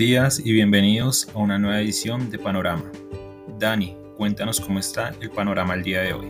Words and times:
Días 0.00 0.40
y 0.42 0.54
bienvenidos 0.54 1.28
a 1.34 1.38
una 1.40 1.58
nueva 1.58 1.78
edición 1.78 2.30
de 2.30 2.38
Panorama. 2.38 2.90
Dani, 3.58 3.94
cuéntanos 4.16 4.58
cómo 4.58 4.78
está 4.78 5.12
el 5.20 5.28
panorama 5.30 5.74
el 5.74 5.82
día 5.82 6.00
de 6.00 6.14
hoy. 6.14 6.26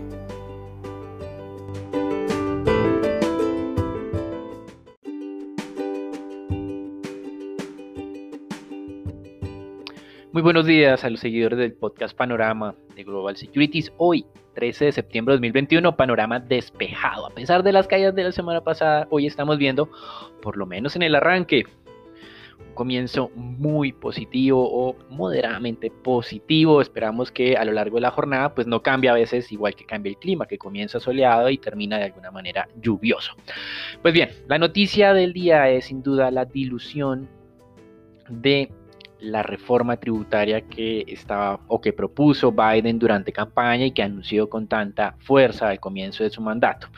Muy 10.33 10.43
buenos 10.43 10.67
días 10.67 11.05
a 11.05 11.11
los 11.11 11.21
seguidores 11.21 11.57
del 11.57 11.73
podcast 11.73 12.17
Panorama 12.17 12.75
de 12.97 13.05
Global 13.05 13.37
Securities. 13.37 13.93
Hoy, 13.99 14.27
13 14.55 14.87
de 14.87 14.93
septiembre 14.93 15.35
de 15.35 15.37
2021, 15.37 15.97
panorama 15.97 16.41
despejado. 16.41 17.27
A 17.27 17.31
pesar 17.31 17.63
de 17.63 17.73
las 17.73 17.87
caídas 17.87 18.17
de 18.17 18.25
la 18.25 18.33
semana 18.33 18.63
pasada, 18.63 19.07
hoy 19.11 19.27
estamos 19.27 19.59
viendo, 19.59 19.89
por 20.43 20.57
lo 20.57 20.67
menos 20.67 20.97
en 20.97 21.03
el 21.03 21.15
arranque, 21.15 21.67
comienzo 22.81 23.31
muy 23.37 23.93
positivo 23.93 24.67
o 24.67 24.97
moderadamente 25.11 25.91
positivo. 25.91 26.81
Esperamos 26.81 27.31
que 27.31 27.55
a 27.55 27.65
lo 27.67 27.73
largo 27.73 27.99
de 27.99 28.01
la 28.01 28.11
jornada 28.11 28.55
pues 28.55 28.67
no 28.67 28.83
cambie 28.83 29.11
a 29.11 29.13
veces 29.13 29.53
igual 29.53 29.75
que 29.75 29.85
cambia 29.85 30.09
el 30.09 30.17
clima, 30.17 30.47
que 30.47 30.57
comienza 30.57 30.99
soleado 30.99 31.51
y 31.51 31.59
termina 31.59 31.99
de 31.99 32.05
alguna 32.05 32.31
manera 32.31 32.67
lluvioso. 32.81 33.35
Pues 34.01 34.15
bien, 34.15 34.31
la 34.49 34.57
noticia 34.57 35.13
del 35.13 35.35
día 35.35 35.69
es 35.69 35.85
sin 35.85 36.03
duda 36.03 36.31
la 36.31 36.47
dilución 36.47 37.29
de 38.31 38.73
la 39.19 39.43
reforma 39.43 39.99
tributaria 39.99 40.63
que 40.63 41.05
estaba 41.07 41.61
o 41.69 41.83
que 41.83 41.93
propuso 41.93 42.51
Biden 42.51 42.99
durante 42.99 43.31
campaña 43.31 43.85
y 43.85 43.91
que 43.91 44.03
anunció 44.03 44.49
con 44.49 44.69
tanta 44.69 45.17
fuerza 45.19 45.69
al 45.69 45.81
comienzo 45.81 46.25
de 46.25 46.31
su 46.31 46.41
mandato. 46.41 46.89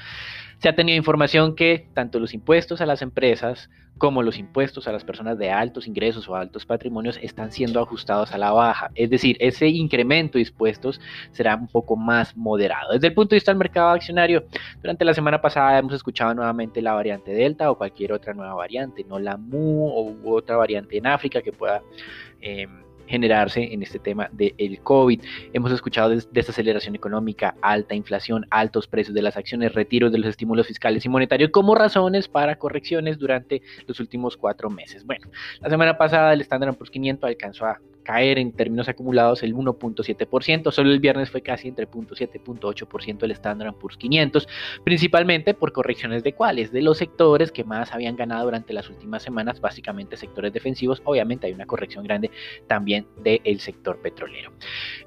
Se 0.63 0.69
ha 0.69 0.77
tenido 0.77 0.97
información 0.97 1.57
que 1.57 1.89
tanto 1.93 2.21
los 2.21 2.35
impuestos 2.35 2.81
a 2.81 2.87
las 2.87 3.03
empresas 3.03 3.69
como 3.99 4.23
los 4.23 4.39
impuestos 4.39 4.87
a 4.87 4.93
las 4.93 5.03
personas 5.03 5.37
de 5.37 5.51
altos 5.51 5.89
ingresos 5.89 6.29
o 6.29 6.37
altos 6.37 6.67
patrimonios 6.67 7.19
están 7.21 7.51
siendo 7.51 7.81
ajustados 7.81 8.31
a 8.31 8.39
la 8.39 8.53
baja. 8.53 8.93
Es 8.95 9.11
decir, 9.11 9.37
ese 9.41 9.67
incremento 9.67 10.39
de 10.39 10.45
impuestos 10.45 11.01
será 11.33 11.57
un 11.57 11.67
poco 11.67 11.97
más 11.97 12.37
moderado. 12.37 12.93
Desde 12.93 13.09
el 13.09 13.15
punto 13.15 13.31
de 13.31 13.39
vista 13.39 13.51
del 13.51 13.59
mercado 13.59 13.89
accionario, 13.89 14.45
durante 14.81 15.05
la 15.05 15.15
semana 15.15 15.41
pasada 15.41 15.77
hemos 15.79 15.95
escuchado 15.95 16.33
nuevamente 16.33 16.81
la 16.81 16.95
variante 16.95 17.33
Delta 17.33 17.69
o 17.69 17.77
cualquier 17.77 18.13
otra 18.13 18.33
nueva 18.33 18.55
variante, 18.55 19.03
no 19.03 19.19
la 19.19 19.37
MU 19.37 19.89
o 19.89 20.33
otra 20.33 20.57
variante 20.57 20.97
en 20.97 21.09
África 21.09 21.43
que 21.43 21.51
pueda... 21.51 21.83
Eh, 22.41 22.69
generarse 23.07 23.73
en 23.73 23.83
este 23.83 23.99
tema 23.99 24.29
del 24.33 24.81
COVID. 24.83 25.21
Hemos 25.53 25.73
escuchado 25.73 26.15
desaceleración 26.33 26.95
económica, 26.95 27.55
alta 27.61 27.95
inflación, 27.95 28.47
altos 28.51 28.87
precios 28.87 29.15
de 29.15 29.23
las 29.23 29.37
acciones, 29.37 29.75
retiros 29.75 30.13
de 30.13 30.19
los 30.19 30.29
estímulos 30.29 30.67
fiscales 30.67 31.05
y 31.05 31.09
monetarios 31.09 31.51
como 31.51 31.75
razones 31.75 32.29
para 32.29 32.57
correcciones 32.57 33.19
durante 33.19 33.63
los 33.87 34.01
últimos 34.01 34.37
cuatro 34.37 34.71
meses. 34.71 35.05
Bueno, 35.05 35.29
la 35.61 35.71
semana 35.71 35.97
pasada 35.99 36.33
el 36.33 36.41
Standard 36.41 36.75
Poor's 36.75 36.91
500 36.91 37.29
alcanzó 37.29 37.67
a 37.67 37.81
caer 38.03 38.39
en 38.39 38.53
términos 38.53 38.89
acumulados 38.89 39.43
el 39.43 39.55
1.7%, 39.55 40.71
solo 40.71 40.91
el 40.91 41.01
viernes 41.01 41.31
fue 41.31 41.43
casi 41.43 41.69
entre 41.69 41.89
0.7 41.89 42.31
y 42.35 42.39
0.8% 42.39 43.23
el 43.23 43.31
Standard 43.33 43.75
Poor's 43.75 43.97
500, 43.97 44.49
principalmente 44.85 45.55
por 45.55 45.73
correcciones 45.73 46.23
de 46.23 46.35
cuáles, 46.35 46.73
de 46.73 46.83
los 46.83 46.99
sectores 46.99 47.53
que 47.53 47.65
más 47.65 47.93
habían 47.93 48.17
ganado 48.17 48.45
durante 48.45 48.73
las 48.73 48.89
últimas 48.89 49.23
semanas, 49.23 49.61
básicamente 49.61 50.17
sectores 50.17 50.53
defensivos, 50.53 51.03
obviamente 51.05 51.47
hay 51.47 51.53
una 51.53 51.67
corrección 51.67 52.05
grande 52.05 52.31
también 52.67 53.07
del 53.23 53.61
sector 53.61 54.01
petrolero. 54.01 54.53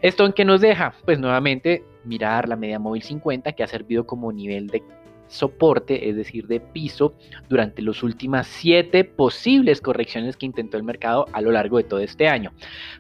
¿Esto 0.01 0.25
en 0.25 0.33
qué 0.33 0.45
nos 0.45 0.61
deja? 0.61 0.93
Pues 1.05 1.19
nuevamente 1.19 1.83
mirar 2.03 2.47
la 2.47 2.55
media 2.55 2.79
móvil 2.79 3.01
50 3.01 3.53
que 3.53 3.63
ha 3.63 3.67
servido 3.67 4.05
como 4.05 4.31
nivel 4.31 4.67
de 4.67 4.83
soporte, 5.27 6.09
es 6.09 6.15
decir, 6.15 6.47
de 6.47 6.59
piso, 6.59 7.15
durante 7.49 7.81
las 7.81 8.03
últimas 8.03 8.47
siete 8.47 9.03
posibles 9.03 9.81
correcciones 9.81 10.37
que 10.37 10.45
intentó 10.45 10.77
el 10.77 10.83
mercado 10.83 11.25
a 11.33 11.41
lo 11.41 11.51
largo 11.51 11.77
de 11.77 11.83
todo 11.83 11.99
este 11.99 12.27
año. 12.27 12.51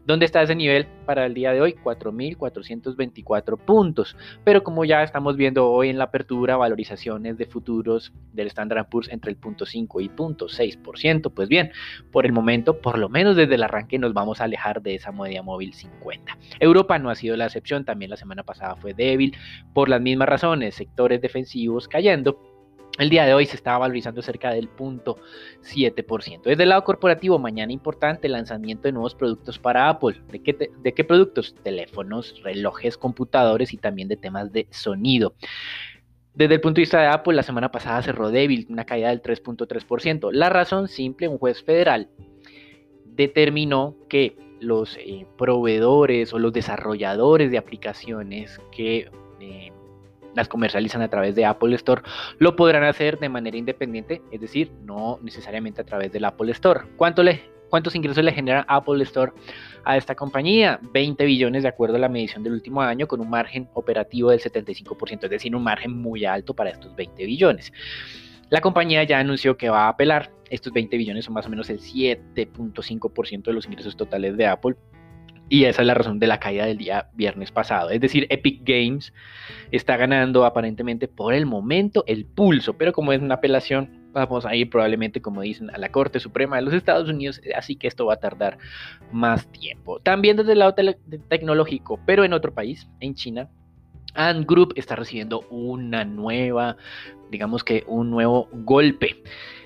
¿Dónde 0.05 0.25
está 0.25 0.41
ese 0.41 0.55
nivel 0.55 0.87
para 1.05 1.25
el 1.25 1.33
día 1.33 1.51
de 1.51 1.61
hoy? 1.61 1.75
4.424 1.83 3.57
puntos. 3.57 4.15
Pero 4.43 4.63
como 4.63 4.85
ya 4.85 5.03
estamos 5.03 5.37
viendo 5.37 5.69
hoy 5.69 5.89
en 5.89 5.97
la 5.97 6.05
apertura, 6.05 6.57
valorizaciones 6.57 7.37
de 7.37 7.45
futuros 7.45 8.13
del 8.33 8.47
Standard 8.47 8.87
Poor's 8.89 9.09
entre 9.09 9.31
el 9.31 9.39
0.5 9.39 10.03
y 10.03 10.09
0.6%, 10.09 11.31
pues 11.33 11.49
bien, 11.49 11.71
por 12.11 12.25
el 12.25 12.33
momento, 12.33 12.79
por 12.81 12.97
lo 12.97 13.09
menos 13.09 13.35
desde 13.35 13.55
el 13.55 13.63
arranque, 13.63 13.99
nos 13.99 14.13
vamos 14.13 14.41
a 14.41 14.45
alejar 14.45 14.81
de 14.81 14.95
esa 14.95 15.11
media 15.11 15.43
móvil 15.43 15.73
50. 15.73 16.37
Europa 16.59 16.99
no 16.99 17.09
ha 17.09 17.15
sido 17.15 17.35
la 17.37 17.45
excepción, 17.45 17.85
también 17.85 18.09
la 18.09 18.17
semana 18.17 18.43
pasada 18.43 18.75
fue 18.75 18.93
débil 18.93 19.35
por 19.73 19.89
las 19.89 20.01
mismas 20.01 20.29
razones, 20.29 20.75
sectores 20.75 21.21
defensivos 21.21 21.87
cayendo 21.87 22.14
el 22.97 23.09
día 23.09 23.25
de 23.25 23.33
hoy 23.33 23.45
se 23.45 23.55
estaba 23.55 23.79
valorizando 23.79 24.21
cerca 24.21 24.51
del 24.51 24.69
0.7%. 24.69 26.43
Desde 26.43 26.63
el 26.63 26.69
lado 26.69 26.83
corporativo, 26.83 27.37
mañana 27.39 27.73
importante 27.73 28.29
lanzamiento 28.29 28.87
de 28.87 28.93
nuevos 28.93 29.15
productos 29.15 29.59
para 29.59 29.89
Apple. 29.89 30.21
¿De 30.31 30.41
qué, 30.41 30.71
¿De 30.81 30.93
qué 30.93 31.03
productos? 31.03 31.55
Teléfonos, 31.63 32.41
relojes, 32.43 32.97
computadores 32.97 33.73
y 33.73 33.77
también 33.77 34.07
de 34.07 34.17
temas 34.17 34.51
de 34.53 34.67
sonido. 34.71 35.35
Desde 36.33 36.55
el 36.55 36.61
punto 36.61 36.75
de 36.75 36.81
vista 36.81 37.01
de 37.01 37.07
Apple, 37.07 37.33
la 37.33 37.43
semana 37.43 37.71
pasada 37.71 38.01
cerró 38.01 38.29
débil, 38.29 38.65
una 38.69 38.85
caída 38.85 39.09
del 39.09 39.21
3.3%. 39.21 40.31
La 40.31 40.49
razón 40.49 40.87
simple, 40.87 41.27
un 41.27 41.37
juez 41.37 41.63
federal 41.63 42.09
determinó 43.05 43.95
que 44.09 44.37
los 44.59 44.97
eh, 44.97 45.25
proveedores 45.37 46.33
o 46.33 46.39
los 46.39 46.51
desarrolladores 46.51 47.51
de 47.51 47.57
aplicaciones 47.57 48.59
que 48.71 49.09
eh, 49.39 49.71
las 50.35 50.47
comercializan 50.47 51.01
a 51.01 51.09
través 51.09 51.35
de 51.35 51.45
Apple 51.45 51.75
Store, 51.75 52.01
lo 52.37 52.55
podrán 52.55 52.83
hacer 52.83 53.19
de 53.19 53.29
manera 53.29 53.57
independiente, 53.57 54.21
es 54.31 54.41
decir, 54.41 54.71
no 54.83 55.19
necesariamente 55.21 55.81
a 55.81 55.85
través 55.85 56.11
del 56.11 56.25
Apple 56.25 56.51
Store. 56.51 56.81
¿Cuánto 56.97 57.23
¿Cuántos 57.69 57.95
ingresos 57.95 58.23
le 58.23 58.31
genera 58.31 58.65
Apple 58.67 59.01
Store 59.03 59.31
a 59.83 59.97
esta 59.97 60.15
compañía? 60.15 60.79
20 60.93 61.25
billones 61.25 61.63
de 61.63 61.69
acuerdo 61.69 61.95
a 61.95 61.99
la 61.99 62.09
medición 62.09 62.43
del 62.43 62.53
último 62.53 62.81
año 62.81 63.07
con 63.07 63.19
un 63.19 63.29
margen 63.29 63.67
operativo 63.73 64.29
del 64.29 64.39
75%, 64.39 65.23
es 65.23 65.29
decir, 65.29 65.55
un 65.55 65.63
margen 65.63 65.91
muy 65.91 66.25
alto 66.25 66.53
para 66.53 66.69
estos 66.69 66.95
20 66.95 67.25
billones. 67.25 67.73
La 68.49 68.61
compañía 68.61 69.03
ya 69.03 69.19
anunció 69.19 69.57
que 69.57 69.69
va 69.69 69.85
a 69.85 69.89
apelar. 69.89 70.31
Estos 70.49 70.71
20 70.71 70.95
billones 70.95 71.25
son 71.25 71.33
más 71.33 71.47
o 71.47 71.49
menos 71.49 71.69
el 71.71 71.79
7.5% 71.79 73.43
de 73.43 73.53
los 73.53 73.65
ingresos 73.65 73.97
totales 73.97 74.37
de 74.37 74.45
Apple 74.45 74.75
y 75.49 75.65
esa 75.65 75.81
es 75.81 75.87
la 75.87 75.93
razón 75.93 76.19
de 76.19 76.27
la 76.27 76.39
caída 76.39 76.65
del 76.65 76.77
día 76.77 77.09
viernes 77.13 77.51
pasado. 77.51 77.89
Es 77.89 78.01
decir, 78.01 78.25
Epic 78.29 78.61
Games 78.63 79.13
está 79.71 79.95
ganando 79.97 80.45
aparentemente 80.45 81.07
por 81.07 81.33
el 81.33 81.45
momento 81.45 82.03
el 82.07 82.25
pulso, 82.25 82.73
pero 82.73 82.93
como 82.93 83.13
es 83.13 83.21
una 83.21 83.35
apelación, 83.35 84.05
vamos 84.11 84.45
a 84.45 84.55
ir 84.55 84.69
probablemente, 84.69 85.21
como 85.21 85.41
dicen, 85.41 85.69
a 85.69 85.77
la 85.77 85.89
Corte 85.89 86.19
Suprema 86.19 86.55
de 86.55 86.63
los 86.63 86.73
Estados 86.73 87.09
Unidos, 87.09 87.41
así 87.55 87.75
que 87.75 87.87
esto 87.87 88.05
va 88.05 88.15
a 88.15 88.19
tardar 88.19 88.57
más 89.11 89.45
tiempo. 89.51 89.99
También 89.99 90.37
desde 90.37 90.53
el 90.53 90.59
lado 90.59 90.73
tecnológico, 91.29 91.99
pero 92.05 92.23
en 92.23 92.33
otro 92.33 92.53
país, 92.53 92.87
en 92.99 93.13
China, 93.13 93.49
Ant 94.15 94.47
Group 94.47 94.73
está 94.77 94.95
recibiendo 94.95 95.41
una 95.49 96.05
nueva, 96.05 96.77
digamos 97.29 97.63
que 97.63 97.83
un 97.87 98.09
nuevo 98.09 98.47
golpe. 98.51 99.21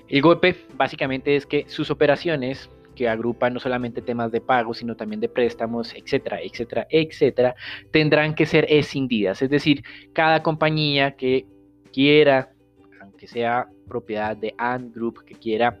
El 0.08 0.20
golpe 0.22 0.56
básicamente 0.74 1.36
es 1.36 1.46
que 1.46 1.64
sus 1.68 1.90
operaciones 1.90 2.68
que 3.00 3.08
agrupa 3.08 3.48
no 3.48 3.60
solamente 3.60 4.02
temas 4.02 4.30
de 4.30 4.42
pago, 4.42 4.74
sino 4.74 4.94
también 4.94 5.22
de 5.22 5.28
préstamos, 5.30 5.94
etcétera, 5.94 6.42
etcétera, 6.42 6.86
etcétera, 6.90 7.54
tendrán 7.90 8.34
que 8.34 8.44
ser 8.44 8.66
escindidas. 8.68 9.40
Es 9.40 9.48
decir, 9.48 9.82
cada 10.12 10.42
compañía 10.42 11.12
que 11.12 11.46
quiera, 11.94 12.52
aunque 13.00 13.26
sea 13.26 13.68
propiedad 13.88 14.36
de 14.36 14.54
Ant 14.58 14.94
Group, 14.94 15.24
que 15.24 15.34
quiera 15.34 15.78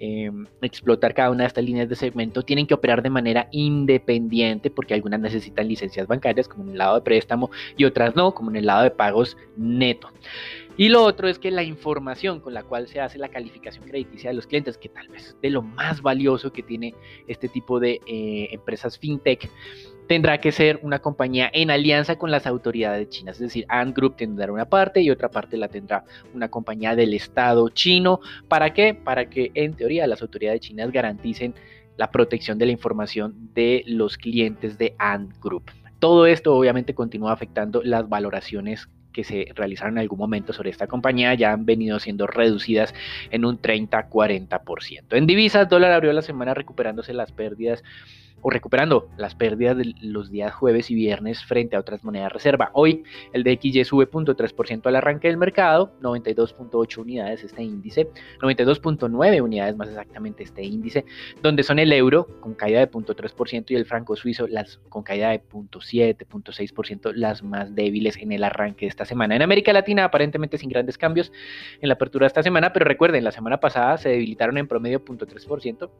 em, 0.00 0.44
explotar 0.60 1.14
cada 1.14 1.30
una 1.30 1.44
de 1.44 1.46
estas 1.46 1.64
líneas 1.64 1.88
de 1.88 1.94
segmento, 1.94 2.42
tienen 2.42 2.66
que 2.66 2.74
operar 2.74 3.00
de 3.00 3.10
manera 3.10 3.46
independiente 3.52 4.68
porque 4.68 4.94
algunas 4.94 5.20
necesitan 5.20 5.68
licencias 5.68 6.08
bancarias, 6.08 6.48
como 6.48 6.64
en 6.64 6.70
el 6.70 6.78
lado 6.78 6.96
de 6.96 7.02
préstamo, 7.02 7.48
y 7.76 7.84
otras 7.84 8.16
no, 8.16 8.34
como 8.34 8.50
en 8.50 8.56
el 8.56 8.66
lado 8.66 8.82
de 8.82 8.90
pagos 8.90 9.36
neto. 9.56 10.08
Y 10.78 10.90
lo 10.90 11.02
otro 11.02 11.28
es 11.28 11.38
que 11.38 11.50
la 11.50 11.62
información 11.62 12.40
con 12.40 12.52
la 12.52 12.62
cual 12.62 12.86
se 12.86 13.00
hace 13.00 13.18
la 13.18 13.28
calificación 13.28 13.84
crediticia 13.84 14.28
de 14.30 14.34
los 14.34 14.46
clientes, 14.46 14.76
que 14.76 14.90
tal 14.90 15.08
vez 15.08 15.28
es 15.28 15.40
de 15.40 15.48
lo 15.48 15.62
más 15.62 16.02
valioso 16.02 16.52
que 16.52 16.62
tiene 16.62 16.94
este 17.26 17.48
tipo 17.48 17.80
de 17.80 18.00
eh, 18.06 18.48
empresas 18.50 18.98
fintech, 18.98 19.50
tendrá 20.06 20.38
que 20.38 20.52
ser 20.52 20.78
una 20.82 20.98
compañía 20.98 21.50
en 21.52 21.70
alianza 21.70 22.16
con 22.16 22.30
las 22.30 22.46
autoridades 22.46 23.08
chinas. 23.08 23.36
Es 23.36 23.40
decir, 23.40 23.64
Ant 23.68 23.96
Group 23.96 24.16
tendrá 24.16 24.52
una 24.52 24.68
parte 24.68 25.00
y 25.00 25.10
otra 25.10 25.30
parte 25.30 25.56
la 25.56 25.68
tendrá 25.68 26.04
una 26.34 26.50
compañía 26.50 26.94
del 26.94 27.14
Estado 27.14 27.68
chino. 27.70 28.20
¿Para 28.48 28.74
qué? 28.74 28.92
Para 28.92 29.30
que 29.30 29.50
en 29.54 29.74
teoría 29.74 30.06
las 30.06 30.20
autoridades 30.20 30.60
chinas 30.60 30.92
garanticen 30.92 31.54
la 31.96 32.10
protección 32.10 32.58
de 32.58 32.66
la 32.66 32.72
información 32.72 33.50
de 33.54 33.82
los 33.86 34.18
clientes 34.18 34.76
de 34.76 34.94
Ant 34.98 35.32
Group. 35.40 35.70
Todo 35.98 36.26
esto 36.26 36.54
obviamente 36.54 36.94
continúa 36.94 37.32
afectando 37.32 37.82
las 37.82 38.06
valoraciones 38.06 38.90
que 39.16 39.24
se 39.24 39.48
realizaron 39.54 39.94
en 39.94 40.00
algún 40.02 40.18
momento 40.18 40.52
sobre 40.52 40.68
esta 40.68 40.86
compañía 40.86 41.32
ya 41.32 41.50
han 41.50 41.64
venido 41.64 41.98
siendo 41.98 42.26
reducidas 42.26 42.94
en 43.30 43.46
un 43.46 43.58
30-40%. 43.58 45.16
En 45.16 45.26
divisas, 45.26 45.70
dólar 45.70 45.92
abrió 45.92 46.12
la 46.12 46.20
semana 46.20 46.52
recuperándose 46.52 47.14
las 47.14 47.32
pérdidas 47.32 47.82
o 48.46 48.50
recuperando 48.50 49.08
las 49.16 49.34
pérdidas 49.34 49.76
de 49.76 49.92
los 50.02 50.30
días 50.30 50.54
jueves 50.54 50.88
y 50.92 50.94
viernes 50.94 51.44
frente 51.44 51.74
a 51.74 51.80
otras 51.80 52.04
monedas 52.04 52.32
reserva. 52.32 52.70
Hoy 52.74 53.02
el 53.32 53.42
DXY 53.42 53.84
sube 53.84 54.08
0.3% 54.08 54.86
al 54.86 54.94
arranque 54.94 55.26
del 55.26 55.36
mercado, 55.36 55.92
92.8 56.00 56.98
unidades 56.98 57.42
este 57.42 57.64
índice, 57.64 58.08
92.9 58.40 59.42
unidades 59.42 59.76
más 59.76 59.88
exactamente 59.88 60.44
este 60.44 60.62
índice, 60.62 61.04
donde 61.42 61.64
son 61.64 61.80
el 61.80 61.92
euro 61.92 62.28
con 62.38 62.54
caída 62.54 62.78
de 62.78 62.88
0.3% 62.88 63.64
y 63.70 63.74
el 63.74 63.84
franco 63.84 64.14
suizo 64.14 64.46
las, 64.46 64.78
con 64.90 65.02
caída 65.02 65.30
de 65.30 65.42
0.7, 65.42 66.16
0.6% 66.28 67.14
las 67.14 67.42
más 67.42 67.74
débiles 67.74 68.16
en 68.16 68.30
el 68.30 68.44
arranque 68.44 68.86
de 68.86 68.90
esta 68.90 69.04
semana. 69.04 69.34
En 69.34 69.42
América 69.42 69.72
Latina 69.72 70.04
aparentemente 70.04 70.56
sin 70.56 70.68
grandes 70.68 70.96
cambios 70.96 71.32
en 71.80 71.88
la 71.88 71.94
apertura 71.94 72.26
de 72.26 72.28
esta 72.28 72.44
semana, 72.44 72.72
pero 72.72 72.84
recuerden, 72.84 73.24
la 73.24 73.32
semana 73.32 73.58
pasada 73.58 73.98
se 73.98 74.10
debilitaron 74.10 74.56
en 74.56 74.68
promedio 74.68 75.04
0.3%. 75.04 75.90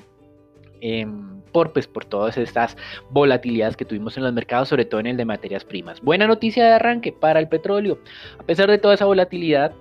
Em, 0.80 1.36
pues, 1.72 1.86
por 1.86 2.04
todas 2.04 2.36
estas 2.36 2.76
volatilidades 3.10 3.76
que 3.76 3.84
tuvimos 3.84 4.16
en 4.16 4.24
los 4.24 4.32
mercados, 4.32 4.68
sobre 4.68 4.84
todo 4.84 5.00
en 5.00 5.06
el 5.06 5.16
de 5.16 5.24
materias 5.24 5.64
primas. 5.64 6.02
Buena 6.02 6.26
noticia 6.26 6.64
de 6.64 6.72
arranque 6.72 7.12
para 7.12 7.40
el 7.40 7.48
petróleo. 7.48 7.98
A 8.38 8.42
pesar 8.42 8.70
de 8.70 8.78
toda 8.78 8.94
esa 8.94 9.06
volatilidad, 9.06 9.72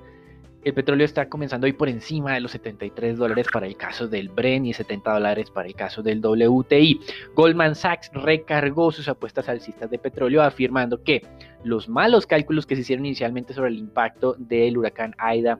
el 0.66 0.74
petróleo 0.74 1.06
está 1.06 1.30
comenzando 1.30 1.66
hoy 1.66 1.74
por 1.74 1.90
encima 1.90 2.34
de 2.34 2.42
los 2.42 2.52
73 2.52 3.18
dólares 3.18 3.46
para 3.54 3.68
el 3.68 3.78
caso 3.78 4.08
del 4.08 4.30
Bren 4.30 4.66
y 4.66 4.74
70 4.74 5.14
dólares 5.14 5.52
para 5.52 5.68
el 5.68 5.76
caso 5.76 6.02
del 6.02 6.26
WTI. 6.26 7.00
Goldman 7.36 7.76
Sachs 7.76 8.10
recargó 8.14 8.92
sus 8.92 9.08
apuestas 9.08 9.48
alcistas 9.48 9.92
de 9.92 10.00
petróleo 10.00 10.42
afirmando 10.42 11.04
que 11.04 11.22
los 11.64 11.88
malos 11.88 12.26
cálculos 12.26 12.66
que 12.66 12.74
se 12.76 12.82
hicieron 12.82 13.06
inicialmente 13.06 13.54
sobre 13.54 13.70
el 13.70 13.78
impacto 13.78 14.36
del 14.40 14.76
huracán 14.76 15.14
Aida 15.20 15.60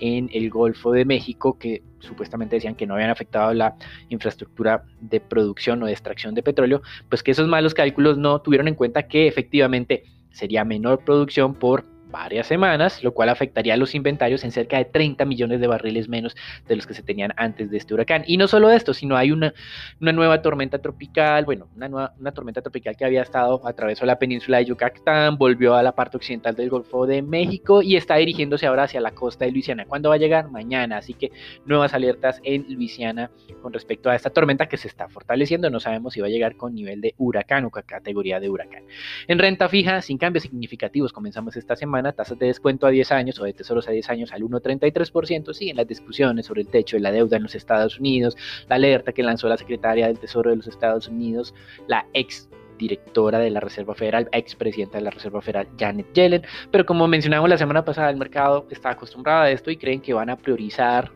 en 0.00 0.28
el 0.32 0.50
Golfo 0.50 0.90
de 0.90 1.04
México, 1.04 1.56
que 1.56 1.84
supuestamente 2.00 2.56
decían 2.56 2.74
que 2.74 2.88
no 2.88 2.94
habían 2.94 3.10
afectado 3.10 3.54
la 3.54 3.76
infraestructura 4.08 4.82
de 5.00 5.20
producción 5.20 5.80
o 5.84 5.86
de 5.86 5.92
extracción 5.92 6.34
de 6.34 6.42
petróleo, 6.42 6.82
pues 7.08 7.22
que 7.22 7.30
esos 7.30 7.46
malos 7.46 7.72
cálculos 7.72 8.18
no 8.18 8.40
tuvieron 8.40 8.66
en 8.66 8.74
cuenta 8.74 9.04
que 9.04 9.28
efectivamente 9.28 10.02
sería 10.32 10.64
menor 10.64 11.04
producción 11.04 11.54
por 11.54 11.84
varias 12.10 12.46
semanas, 12.46 13.02
lo 13.02 13.12
cual 13.12 13.28
afectaría 13.28 13.74
a 13.74 13.76
los 13.76 13.94
inventarios 13.94 14.44
en 14.44 14.52
cerca 14.52 14.78
de 14.78 14.84
30 14.84 15.24
millones 15.24 15.60
de 15.60 15.66
barriles 15.66 16.08
menos 16.08 16.36
de 16.66 16.76
los 16.76 16.86
que 16.86 16.94
se 16.94 17.02
tenían 17.02 17.32
antes 17.36 17.70
de 17.70 17.76
este 17.76 17.94
huracán. 17.94 18.24
Y 18.26 18.36
no 18.36 18.48
solo 18.48 18.70
esto, 18.70 18.94
sino 18.94 19.16
hay 19.16 19.32
una, 19.32 19.54
una 20.00 20.12
nueva 20.12 20.42
tormenta 20.42 20.78
tropical, 20.78 21.44
bueno, 21.44 21.68
una, 21.76 21.88
nueva, 21.88 22.14
una 22.18 22.32
tormenta 22.32 22.62
tropical 22.62 22.96
que 22.96 23.04
había 23.04 23.22
estado, 23.22 23.66
atravesó 23.66 24.06
la 24.06 24.18
península 24.18 24.58
de 24.58 24.66
Yucatán, 24.66 25.36
volvió 25.36 25.74
a 25.74 25.82
la 25.82 25.92
parte 25.92 26.16
occidental 26.16 26.54
del 26.54 26.70
Golfo 26.70 27.06
de 27.06 27.22
México 27.22 27.82
y 27.82 27.96
está 27.96 28.16
dirigiéndose 28.16 28.66
ahora 28.66 28.84
hacia 28.84 29.00
la 29.00 29.12
costa 29.12 29.44
de 29.44 29.52
Luisiana. 29.52 29.86
¿Cuándo 29.86 30.08
va 30.08 30.16
a 30.16 30.18
llegar? 30.18 30.50
Mañana, 30.50 30.98
así 30.98 31.14
que 31.14 31.30
nuevas 31.64 31.94
alertas 31.94 32.40
en 32.44 32.66
Luisiana 32.68 33.30
con 33.62 33.72
respecto 33.72 34.10
a 34.10 34.16
esta 34.16 34.30
tormenta 34.30 34.66
que 34.66 34.76
se 34.76 34.88
está 34.88 35.08
fortaleciendo. 35.08 35.70
No 35.70 35.80
sabemos 35.80 36.14
si 36.14 36.20
va 36.20 36.26
a 36.26 36.30
llegar 36.30 36.56
con 36.56 36.74
nivel 36.74 37.00
de 37.00 37.14
huracán 37.18 37.64
o 37.64 37.70
categoría 37.70 38.40
de 38.40 38.48
huracán. 38.48 38.84
En 39.28 39.38
renta 39.38 39.68
fija, 39.68 40.02
sin 40.02 40.18
cambios 40.18 40.42
significativos, 40.42 41.12
comenzamos 41.12 41.56
esta 41.56 41.76
semana 41.76 41.99
tasas 42.14 42.38
de 42.38 42.46
descuento 42.46 42.86
a 42.86 42.90
10 42.90 43.12
años 43.12 43.40
o 43.40 43.44
de 43.44 43.52
tesoros 43.52 43.88
a 43.88 43.92
10 43.92 44.10
años 44.10 44.32
al 44.32 44.42
1,33%, 44.42 45.52
siguen 45.54 45.76
las 45.76 45.86
discusiones 45.86 46.46
sobre 46.46 46.62
el 46.62 46.68
techo 46.68 46.96
de 46.96 47.00
la 47.00 47.12
deuda 47.12 47.36
en 47.36 47.42
los 47.44 47.54
Estados 47.54 47.98
Unidos, 47.98 48.36
la 48.68 48.76
alerta 48.76 49.12
que 49.12 49.22
lanzó 49.22 49.48
la 49.48 49.56
secretaria 49.56 50.06
del 50.06 50.18
Tesoro 50.18 50.50
de 50.50 50.56
los 50.56 50.66
Estados 50.66 51.08
Unidos, 51.08 51.54
la 51.86 52.06
ex 52.12 52.48
directora 52.78 53.38
de 53.38 53.50
la 53.50 53.60
Reserva 53.60 53.94
Federal, 53.94 54.28
ex 54.32 54.54
presidenta 54.54 54.98
de 54.98 55.04
la 55.04 55.10
Reserva 55.10 55.42
Federal, 55.42 55.68
Janet 55.78 56.12
Yellen. 56.14 56.42
Pero 56.70 56.86
como 56.86 57.06
mencionamos 57.06 57.48
la 57.48 57.58
semana 57.58 57.84
pasada, 57.84 58.10
el 58.10 58.16
mercado 58.16 58.66
está 58.70 58.90
acostumbrado 58.90 59.42
a 59.42 59.50
esto 59.50 59.70
y 59.70 59.76
creen 59.76 60.00
que 60.00 60.14
van 60.14 60.30
a 60.30 60.36
priorizar 60.36 61.12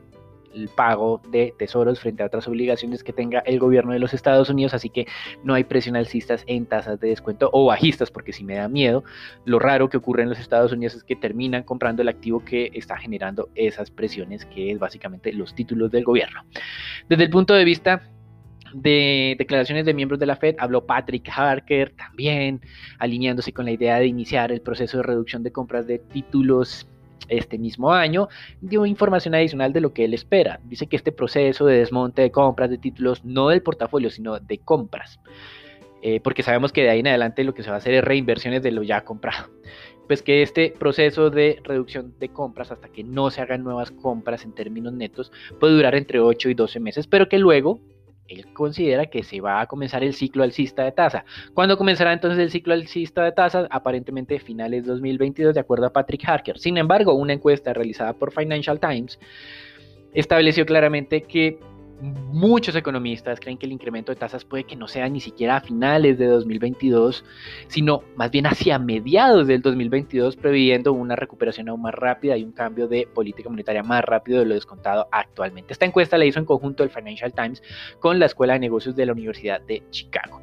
el 0.55 0.69
pago 0.69 1.21
de 1.31 1.55
tesoros 1.59 2.01
frente 2.01 2.23
a 2.23 2.27
otras 2.27 2.49
obligaciones 2.49 3.03
que 3.03 3.12
tenga 3.12 3.41
el 3.41 3.59
gobierno 3.59 3.93
de 3.93 3.99
los 3.99 4.15
Estados 4.15 4.49
Unidos, 4.49 4.75
así 4.75 4.89
que 4.89 5.06
no 5.43 5.55
hay 5.55 5.65
presión 5.65 5.97
alcistas 5.97 6.45
en 6.47 6.67
tasas 6.67 7.01
de 7.01 7.09
descuento 7.09 7.51
o 7.53 7.67
bajistas, 7.67 8.11
porque 8.11 8.33
si 8.33 8.45
me 8.45 8.55
da 8.56 8.69
miedo, 8.69 9.05
lo 9.45 9.59
raro 9.59 9.89
que 9.89 9.97
ocurre 9.97 10.23
en 10.23 10.31
los 10.31 10.39
Estados 10.39 10.73
Unidos 10.73 10.95
es 10.95 11.05
que 11.05 11.17
terminan 11.17 11.62
comprando 11.62 12.03
el 12.03 12.09
activo 12.09 12.45
que 12.45 12.71
está 12.75 12.97
generando 12.97 13.49
esas 13.55 13.91
presiones, 13.91 14.45
que 14.47 14.71
es 14.71 14.79
básicamente 14.79 15.33
los 15.33 15.55
títulos 15.55 15.91
del 15.91 16.05
gobierno. 16.05 16.45
Desde 17.09 17.25
el 17.25 17.31
punto 17.31 17.55
de 17.55 17.65
vista 17.65 18.03
de 18.75 19.37
declaraciones 19.39 19.87
de 19.87 19.95
miembros 19.95 20.19
de 20.19 20.27
la 20.27 20.37
Fed, 20.37 20.56
habló 20.59 20.85
Patrick 20.85 21.29
Harker 21.29 21.95
también, 21.97 22.61
alineándose 22.99 23.53
con 23.53 23.65
la 23.65 23.71
idea 23.71 23.99
de 23.99 24.06
iniciar 24.06 24.51
el 24.51 24.61
proceso 24.61 24.99
de 24.99 25.05
reducción 25.05 25.43
de 25.43 25.53
compras 25.53 25.87
de 25.87 26.01
títulos 26.01 26.89
este 27.29 27.59
mismo 27.59 27.93
año, 27.93 28.29
dio 28.61 28.87
información 28.87 29.35
adicional 29.35 29.73
de 29.73 29.81
lo 29.81 29.93
que 29.93 30.05
él 30.05 30.15
espera. 30.15 30.61
Dice 30.65 30.87
que 30.87 30.97
este 30.97 31.13
proceso 31.13 31.67
de 31.67 31.79
desmonte 31.79 32.23
de 32.23 32.31
compras 32.31 32.71
de 32.71 32.79
títulos, 32.79 33.25
no 33.25 33.49
del 33.49 33.63
portafolio, 33.63 34.11
sino 34.11 34.39
de 34.39 34.59
compras, 34.59 35.21
eh, 36.03 36.21
porque 36.21 36.43
sabemos 36.43 36.73
que 36.73 36.83
de 36.83 36.91
ahí 36.91 37.01
en 37.01 37.09
adelante 37.09 37.45
lo 37.45 37.55
que 37.55 37.63
se 37.63 37.71
va 37.71 37.77
a 37.77 37.79
hacer 37.79 37.95
es 37.95 38.05
reinversiones 38.05 38.63
de 38.63 38.73
lo 38.73 38.83
ya 38.83 39.05
comprado. 39.05 39.49
Pues 40.07 40.23
que 40.23 40.43
este 40.43 40.75
proceso 40.79 41.31
de 41.31 41.61
reducción 41.65 42.13
de 42.19 42.29
compras 42.29 42.71
hasta 42.71 42.89
que 42.89 43.03
no 43.03 43.31
se 43.31 43.41
hagan 43.41 43.65
nuevas 43.65 43.91
compras 43.91 44.45
en 44.45 44.53
términos 44.53 44.93
netos 44.93 45.33
puede 45.59 45.73
durar 45.73 45.95
entre 45.95 46.21
8 46.21 46.51
y 46.51 46.55
12 46.55 46.79
meses, 46.79 47.07
pero 47.07 47.27
que 47.31 47.39
luego 47.39 47.81
él 48.29 48.47
considera 48.53 49.06
que 49.06 49.23
se 49.23 49.41
va 49.41 49.61
a 49.61 49.67
comenzar 49.67 50.03
el 50.03 50.15
ciclo 50.15 50.43
alcista 50.43 50.85
de 50.85 50.93
tasa. 50.93 51.25
¿Cuándo 51.53 51.76
comenzará 51.76 52.12
entonces 52.12 52.41
el 52.41 52.50
ciclo 52.50 52.75
alcista 52.75 53.23
de 53.25 53.32
tasa? 53.32 53.67
Aparentemente 53.71 54.38
finales 54.38 54.87
2022, 54.87 55.55
de 55.55 55.61
acuerdo 55.61 55.87
a 55.87 55.93
Patrick 55.93 56.26
Harker. 56.26 56.59
Sin 56.59 56.79
embargo, 56.79 57.15
una 57.15 57.35
encuesta 57.35 57.73
realizada 57.73 58.15
por 58.15 58.32
Financial 58.32 58.81
Times 58.81 59.19
estableció 60.15 60.65
claramente 60.65 61.23
que 61.23 61.59
Muchos 62.00 62.75
economistas 62.75 63.41
creen 63.41 63.56
que 63.56 63.67
el 63.67 63.73
incremento 63.73 64.12
de 64.12 64.17
tasas 64.17 64.44
puede 64.44 64.64
que 64.64 64.76
no 64.76 64.88
sea 64.88 65.08
ni 65.08 65.20
siquiera 65.20 65.56
a 65.56 65.61
finales 65.61 66.19
de 66.19 66.26
2022, 66.26 67.25
sino 67.69 68.02
más 68.17 68.31
bien 68.31 68.46
hacia 68.46 68.79
mediados 68.79 69.46
del 69.46 69.62
2022, 69.62 70.37
previendo 70.37 70.93
una 70.93 71.17
recuperación 71.17 71.69
aún 71.69 71.82
más 71.82 71.94
rápida 71.94 72.37
y 72.37 72.44
un 72.44 72.52
cambio 72.52 72.88
de 72.88 73.06
política 73.06 73.49
monetaria 73.49 73.82
más 73.82 74.05
rápido 74.05 74.41
de 74.41 74.46
lo 74.46 74.55
descontado 74.55 75.08
actualmente. 75.12 75.73
Esta 75.73 75.87
encuesta 75.87 76.19
la 76.19 76.25
hizo 76.25 76.38
en 76.38 76.44
conjunto 76.44 76.82
el 76.82 76.91
Financial 76.91 77.32
Times 77.32 77.62
con 78.00 78.19
la 78.19 78.26
Escuela 78.26 78.55
de 78.55 78.61
Negocios 78.61 78.96
de 78.96 79.06
la 79.06 79.12
Universidad 79.12 79.61
de 79.61 79.82
Chicago. 79.91 80.43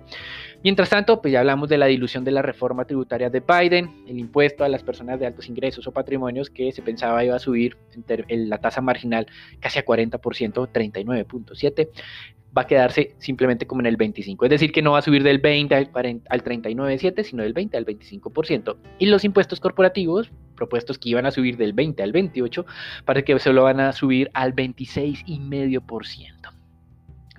Mientras 0.64 0.90
tanto, 0.90 1.22
pues 1.22 1.32
ya 1.32 1.40
hablamos 1.40 1.70
de 1.70 1.78
la 1.78 1.88
dilución 1.88 2.24
de 2.24 2.32
la 2.32 2.44
reforma 2.44 2.86
tributaria 2.86 3.30
de 3.30 3.42
Biden, 3.42 4.04
el 4.08 4.20
impuesto 4.20 4.64
a 4.64 4.70
las 4.70 4.84
personas 4.84 5.20
de 5.20 5.26
altos 5.26 5.50
ingresos 5.50 5.88
o 5.88 5.92
patrimonios 5.92 6.52
que 6.52 6.72
se 6.72 6.84
pensaba 6.84 7.26
iba 7.26 7.36
a 7.36 7.40
subir 7.40 7.78
en 8.08 8.50
la 8.50 8.60
tasa 8.60 8.82
marginal 8.82 9.26
casi 9.60 9.80
a 9.80 9.86
40%, 9.86 10.20
39.7 10.20 11.90
va 12.56 12.64
a 12.64 12.68
quedarse 12.68 13.16
simplemente 13.18 13.66
como 13.66 13.82
en 13.82 13.88
el 13.88 13.98
25, 13.98 14.46
es 14.46 14.52
decir, 14.52 14.72
que 14.72 14.82
no 14.82 14.92
va 14.92 15.00
a 15.00 15.02
subir 15.02 15.24
del 15.24 15.40
20 15.40 15.74
al, 15.74 15.90
al 16.30 16.44
39.7, 16.44 17.24
sino 17.24 17.44
del 17.44 17.54
20 17.54 17.78
al 17.78 17.86
25%. 17.86 18.76
Y 19.00 19.06
los 19.06 19.24
impuestos 19.24 19.60
corporativos, 19.60 20.32
propuestos 20.56 21.00
que 21.00 21.10
iban 21.10 21.26
a 21.26 21.32
subir 21.32 21.58
del 21.58 21.74
20 21.74 22.04
al 22.04 22.12
28, 22.12 22.66
parece 23.06 23.24
que 23.24 23.40
solo 23.40 23.64
van 23.64 23.80
a 23.80 23.94
subir 23.94 24.30
al 24.34 24.54
26,5%. 24.54 26.61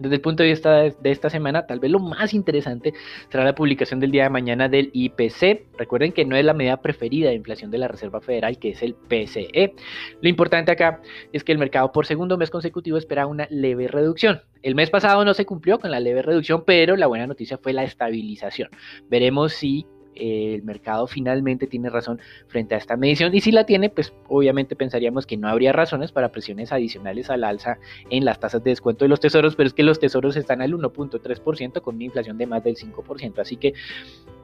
Desde 0.02 0.16
el 0.16 0.20
punto 0.20 0.42
de 0.42 0.48
vista 0.48 0.82
de, 0.82 0.94
esta 1.04 1.30
semana, 1.30 1.64
tal 1.64 1.78
vez 1.78 1.90
lo 1.90 2.00
más 2.00 2.34
interesante 2.34 2.92
será 3.30 3.44
la 3.44 3.54
publicación 3.54 4.00
del 4.00 4.10
día 4.10 4.24
de 4.24 4.30
mañana 4.30 4.68
del 4.68 4.90
IPC. 4.92 5.66
Recuerden 5.78 6.10
que 6.10 6.24
no 6.24 6.34
es 6.34 6.44
la 6.44 6.54
medida 6.54 6.82
preferida 6.82 7.28
de 7.28 7.36
inflación 7.36 7.70
de 7.70 7.78
la 7.78 7.86
Reserva 7.86 8.20
Federal, 8.20 8.58
que 8.58 8.70
es 8.70 8.82
el 8.82 8.94
PCE. 8.94 9.74
Lo 10.20 10.28
importante 10.28 10.72
acá 10.72 11.00
es 11.32 11.44
que 11.44 11.52
el 11.52 11.58
mercado 11.58 11.92
por 11.92 12.06
segundo 12.06 12.36
mes 12.36 12.50
consecutivo 12.50 12.98
espera 12.98 13.26
una 13.26 13.46
leve 13.48 13.86
reducción. 13.86 14.42
El 14.62 14.74
mes 14.74 14.90
pasado 14.90 15.24
no 15.24 15.34
se 15.34 15.46
cumplió 15.46 15.78
con 15.78 15.92
la 15.92 16.00
leve 16.00 16.22
reducción, 16.22 16.64
pero 16.66 16.96
la 16.96 17.06
buena 17.06 17.28
noticia 17.28 17.58
fue 17.58 17.72
la 17.72 17.84
estabilización. 17.84 18.70
Veremos 19.08 19.52
si 19.52 19.86
el 20.14 20.62
mercado 20.62 21.06
finalmente 21.06 21.66
tiene 21.66 21.90
razón 21.90 22.20
frente 22.48 22.74
a 22.74 22.78
esta 22.78 22.96
medición 22.96 23.34
y 23.34 23.40
si 23.40 23.52
la 23.52 23.64
tiene, 23.64 23.90
pues 23.90 24.12
obviamente 24.28 24.76
pensaríamos 24.76 25.26
que 25.26 25.36
no 25.36 25.48
habría 25.48 25.72
razones 25.72 26.12
para 26.12 26.30
presiones 26.30 26.72
adicionales 26.72 27.30
al 27.30 27.44
alza 27.44 27.78
en 28.10 28.24
las 28.24 28.40
tasas 28.40 28.62
de 28.62 28.70
descuento 28.70 29.04
de 29.04 29.08
los 29.08 29.20
tesoros, 29.20 29.56
pero 29.56 29.66
es 29.66 29.74
que 29.74 29.82
los 29.82 29.98
tesoros 29.98 30.36
están 30.36 30.62
al 30.62 30.72
1.3% 30.72 31.80
con 31.80 31.96
una 31.96 32.04
inflación 32.04 32.38
de 32.38 32.46
más 32.46 32.64
del 32.64 32.76
5%, 32.76 33.38
así 33.38 33.56
que 33.56 33.74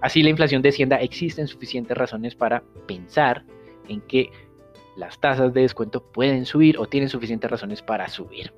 así 0.01 0.23
la 0.23 0.31
inflación 0.31 0.63
descienda, 0.63 0.97
existen 0.97 1.47
suficientes 1.47 1.97
razones 1.97 2.35
para 2.35 2.63
pensar 2.87 3.45
en 3.89 4.01
que 4.03 4.31
las 4.97 5.21
tasas 5.21 5.55
de 5.55 5.61
descuento 5.63 6.03
pueden 6.03 6.45
subir 6.45 6.79
o 6.79 6.87
tienen 6.87 7.09
suficientes 7.09 7.49
razones 7.49 7.83
para 7.83 8.09
subir. 8.09 8.53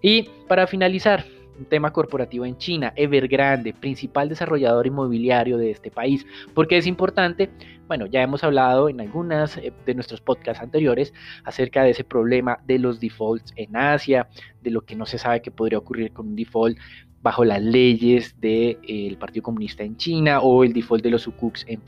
Y 0.00 0.28
para 0.46 0.66
finalizar, 0.68 1.24
un 1.58 1.64
tema 1.66 1.92
corporativo 1.92 2.44
en 2.46 2.56
China, 2.58 2.92
Evergrande, 2.96 3.72
principal 3.72 4.28
desarrollador 4.28 4.86
inmobiliario 4.86 5.58
de 5.58 5.70
este 5.70 5.90
país. 5.90 6.26
¿Por 6.54 6.68
qué 6.68 6.78
es 6.78 6.86
importante? 6.86 7.50
Bueno, 7.86 8.06
ya 8.06 8.22
hemos 8.22 8.44
hablado 8.44 8.88
en 8.88 9.00
algunas 9.00 9.56
eh, 9.56 9.72
de 9.84 9.94
nuestros 9.94 10.20
podcasts 10.20 10.62
anteriores 10.62 11.12
acerca 11.44 11.82
de 11.82 11.90
ese 11.90 12.04
problema 12.04 12.58
de 12.66 12.78
los 12.78 13.00
defaults 13.00 13.52
en 13.56 13.76
Asia, 13.76 14.28
de 14.62 14.70
lo 14.70 14.82
que 14.82 14.96
no 14.96 15.06
se 15.06 15.18
sabe 15.18 15.42
que 15.42 15.50
podría 15.50 15.78
ocurrir 15.78 16.12
con 16.12 16.28
un 16.28 16.36
default 16.36 16.78
bajo 17.22 17.44
las 17.44 17.60
leyes 17.60 18.40
del 18.40 18.78
eh, 18.82 19.16
Partido 19.18 19.42
Comunista 19.42 19.82
en 19.82 19.96
China 19.96 20.40
o 20.40 20.64
el 20.64 20.72
default 20.72 21.02
de 21.02 21.10
los 21.10 21.22
sukuks 21.22 21.66
en, 21.68 21.82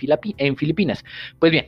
Filipinas. 0.57 1.03
Pues 1.39 1.53
bien, 1.53 1.67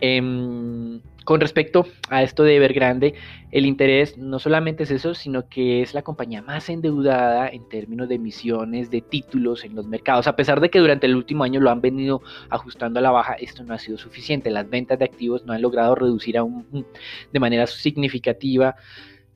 Em, 0.00 1.00
con 1.24 1.40
respecto 1.40 1.86
a 2.10 2.22
esto 2.22 2.42
de 2.42 2.56
Evergrande, 2.56 3.14
el 3.50 3.66
interés 3.66 4.18
no 4.18 4.38
solamente 4.38 4.82
es 4.84 4.90
eso, 4.90 5.14
sino 5.14 5.48
que 5.48 5.80
es 5.82 5.94
la 5.94 6.02
compañía 6.02 6.42
más 6.42 6.68
endeudada 6.68 7.48
en 7.48 7.68
términos 7.68 8.08
de 8.08 8.16
emisiones 8.16 8.90
de 8.90 9.00
títulos 9.00 9.64
en 9.64 9.74
los 9.74 9.86
mercados. 9.86 10.26
A 10.26 10.36
pesar 10.36 10.60
de 10.60 10.70
que 10.70 10.78
durante 10.78 11.06
el 11.06 11.16
último 11.16 11.44
año 11.44 11.60
lo 11.60 11.70
han 11.70 11.80
venido 11.80 12.20
ajustando 12.50 12.98
a 12.98 13.02
la 13.02 13.10
baja, 13.10 13.34
esto 13.34 13.64
no 13.64 13.74
ha 13.74 13.78
sido 13.78 13.96
suficiente. 13.96 14.50
Las 14.50 14.68
ventas 14.68 14.98
de 14.98 15.06
activos 15.06 15.44
no 15.44 15.52
han 15.52 15.62
logrado 15.62 15.94
reducir 15.94 16.36
aún 16.36 16.86
de 17.32 17.40
manera 17.40 17.66
significativa 17.66 18.76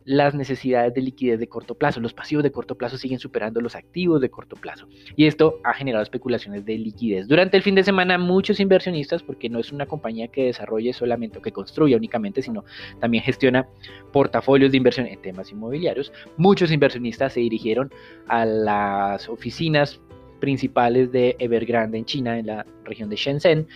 las 0.09 0.35
necesidades 0.35 0.95
de 0.95 1.03
liquidez 1.03 1.39
de 1.39 1.49
corto 1.49 1.75
plazo. 1.75 2.01
Los 2.01 2.15
pasivos 2.15 2.43
de 2.43 2.51
corto 2.51 2.77
plazo 2.77 2.97
siguen 2.97 3.19
superando 3.19 3.61
los 3.61 3.75
activos 3.75 4.23
de 4.23 4.31
corto 4.31 4.57
plazo. 4.57 4.89
Y 5.17 5.27
esto 5.27 5.61
ha 5.65 5.75
generado 5.75 6.03
especulaciones 6.03 6.65
de 6.65 6.79
liquidez. 6.79 7.29
Durante 7.29 7.59
el 7.59 7.63
fin 7.63 7.75
de 7.75 7.85
semana, 7.85 8.17
muchos 8.17 8.59
inversionistas, 8.59 9.23
porque 9.23 9.51
no 9.51 9.59
es 9.59 9.71
una 9.71 9.85
compañía 9.85 10.29
que 10.29 10.45
desarrolle 10.45 10.95
solamente 10.95 11.39
o 11.39 11.43
que 11.43 11.53
construya 11.53 11.99
únicamente, 11.99 12.41
sino 12.41 12.65
también 13.01 13.23
gestiona 13.23 13.69
portafolios 14.11 14.71
de 14.71 14.79
inversión 14.79 15.07
en 15.07 15.21
temas 15.21 15.53
inmobiliarios, 15.53 16.11
muchos 16.39 16.73
inversionistas 16.73 17.35
se 17.35 17.41
dirigieron 17.41 17.93
a 18.29 18.47
las 18.47 19.29
oficinas 19.29 20.01
principales 20.41 21.13
de 21.13 21.37
Evergrande 21.39 21.99
en 21.99 22.07
China, 22.07 22.39
en 22.39 22.47
la 22.47 22.67
región 22.85 23.11
de 23.11 23.17
Shenzhen, 23.17 23.67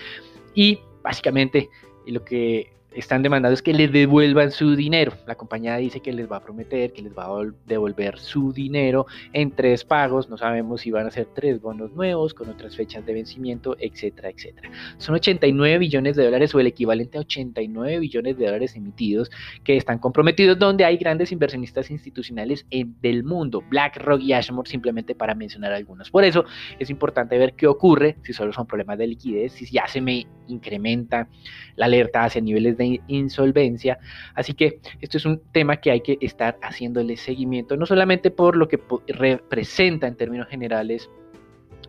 y 0.55 0.79
básicamente 1.03 1.69
lo 2.07 2.25
que 2.25 2.73
están 2.95 3.23
demandando 3.23 3.55
es 3.55 3.63
que 3.63 3.73
les 3.73 3.91
devuelvan 3.93 4.51
su 4.51 4.77
dinero. 4.77 5.13
La 5.27 5.35
compañía 5.35 5.77
dice 5.77 6.01
que 6.01 6.13
les 6.13 6.31
va 6.31 6.37
a 6.37 6.41
prometer 6.41 6.93
que 6.93 7.03
les 7.03 7.17
va 7.17 7.27
a 7.27 7.53
devolver 7.67 8.19
su 8.19 8.53
dinero 8.53 9.07
en 9.33 9.51
tres 9.51 9.85
pagos. 9.85 10.29
No 10.29 10.37
sabemos 10.37 10.83
si 10.83 10.91
van 10.91 11.07
a 11.07 11.11
ser 11.11 11.27
tres 11.35 11.61
bonos 11.61 11.93
nuevos 11.93 12.35
con 12.35 12.49
otras 12.49 12.77
fechas 12.77 13.05
de 13.07 13.15
vencimiento, 13.15 13.77
etcétera, 13.79 14.31
etcétera. 14.31 14.71
Son 14.99 15.15
89 15.15 15.79
billones 15.79 16.17
de 16.17 16.25
dólares 16.25 16.55
o 16.55 16.61
el 16.61 16.67
equivalente 16.67 17.19
a 17.19 17.23
89 17.23 17.99
billones 17.99 18.37
de 18.37 18.47
dólares 18.47 18.77
emitidos 18.77 19.31
que 19.65 19.77
están 19.77 19.99
comprometidos 19.99 20.59
donde 20.59 20.85
hay 20.85 20.97
grandes 20.97 21.33
inversionistas 21.33 21.91
institucionales 21.91 22.67
en, 22.71 22.95
del 23.01 23.25
mundo, 23.25 23.63
BlackRock 23.69 24.21
y 24.21 24.33
Ashmore 24.33 24.69
simplemente 24.69 25.15
para 25.15 25.35
mencionar 25.35 25.73
algunos. 25.73 26.11
Por 26.11 26.25
eso 26.25 26.45
es 26.79 26.91
importante 26.91 27.39
ver 27.39 27.55
qué 27.55 27.67
ocurre 27.67 28.17
si 28.23 28.33
solo 28.33 28.53
son 28.53 28.67
problemas 28.67 28.99
de 28.99 29.07
liquidez, 29.07 29.53
si 29.53 29.67
ya 29.67 29.87
se 29.87 30.01
me 30.01 30.27
incrementa 30.53 31.29
la 31.77 31.87
alerta 31.87 32.25
hacia 32.25 32.41
niveles 32.41 32.77
de 32.77 33.01
insolvencia. 33.09 33.99
Así 34.35 34.55
que 34.55 34.81
esto 35.01 35.17
es 35.17 35.25
un 35.25 35.41
tema 35.53 35.77
que 35.79 35.91
hay 35.91 36.01
que 36.01 36.19
estar 36.21 36.59
haciéndole 36.63 37.17
seguimiento, 37.17 37.77
no 37.77 37.87
solamente 37.87 38.31
por 38.31 38.57
lo 38.57 38.69
que 38.69 38.79
representa 39.09 40.07
en 40.07 40.17
términos 40.17 40.49
generales 40.49 41.11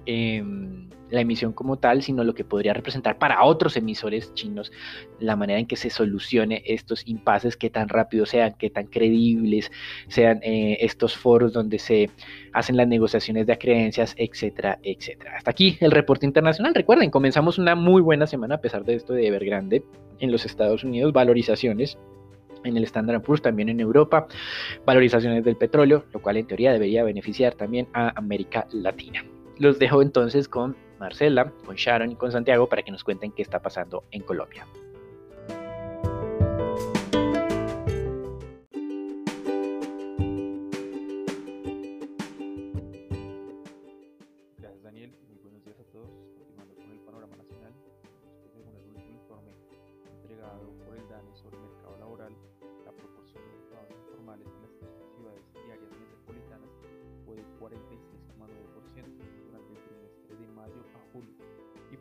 em, 0.05 0.89
la 1.13 1.21
emisión 1.21 1.53
como 1.53 1.77
tal, 1.77 2.01
sino 2.01 2.23
lo 2.23 2.33
que 2.33 2.43
podría 2.43 2.73
representar 2.73 3.19
para 3.19 3.43
otros 3.43 3.77
emisores 3.77 4.33
chinos 4.33 4.71
la 5.19 5.35
manera 5.35 5.59
en 5.59 5.67
que 5.67 5.75
se 5.75 5.91
solucione 5.91 6.63
estos 6.65 7.07
impases, 7.07 7.55
qué 7.55 7.69
tan 7.69 7.87
rápido 7.87 8.25
sean, 8.25 8.55
qué 8.57 8.71
tan 8.71 8.87
creíbles 8.87 9.71
sean 10.07 10.39
eh, 10.41 10.77
estos 10.81 11.15
foros 11.15 11.53
donde 11.53 11.77
se 11.77 12.09
hacen 12.51 12.77
las 12.77 12.87
negociaciones 12.87 13.45
de 13.45 13.57
creencias, 13.59 14.15
etcétera, 14.17 14.79
etcétera. 14.81 15.35
Hasta 15.37 15.51
aquí 15.51 15.77
el 15.81 15.91
reporte 15.91 16.25
internacional. 16.25 16.73
Recuerden, 16.73 17.11
comenzamos 17.11 17.59
una 17.59 17.75
muy 17.75 18.01
buena 18.01 18.25
semana 18.25 18.55
a 18.55 18.61
pesar 18.61 18.83
de 18.83 18.95
esto 18.95 19.13
de 19.13 19.27
Evergrande 19.27 19.83
en 20.19 20.31
los 20.31 20.45
Estados 20.45 20.83
Unidos, 20.83 21.13
valorizaciones 21.13 21.97
en 22.63 22.75
el 22.75 22.85
Standard 22.85 23.21
Poor's, 23.21 23.43
también 23.43 23.69
en 23.69 23.79
Europa, 23.79 24.25
valorizaciones 24.83 25.43
del 25.43 25.57
petróleo, 25.57 26.05
lo 26.11 26.21
cual 26.21 26.37
en 26.37 26.47
teoría 26.47 26.73
debería 26.73 27.03
beneficiar 27.03 27.53
también 27.53 27.87
a 27.93 28.17
América 28.17 28.65
Latina. 28.71 29.23
Los 29.59 29.77
dejo 29.77 30.01
entonces 30.01 30.47
con 30.47 30.75
Marcela, 31.03 31.51
con 31.65 31.75
Sharon 31.75 32.11
y 32.11 32.15
con 32.15 32.31
Santiago 32.31 32.67
para 32.67 32.81
que 32.81 32.91
nos 32.91 33.03
cuenten 33.03 33.31
qué 33.31 33.41
está 33.41 33.61
pasando 33.61 34.05
en 34.11 34.23
Colombia. 34.23 34.65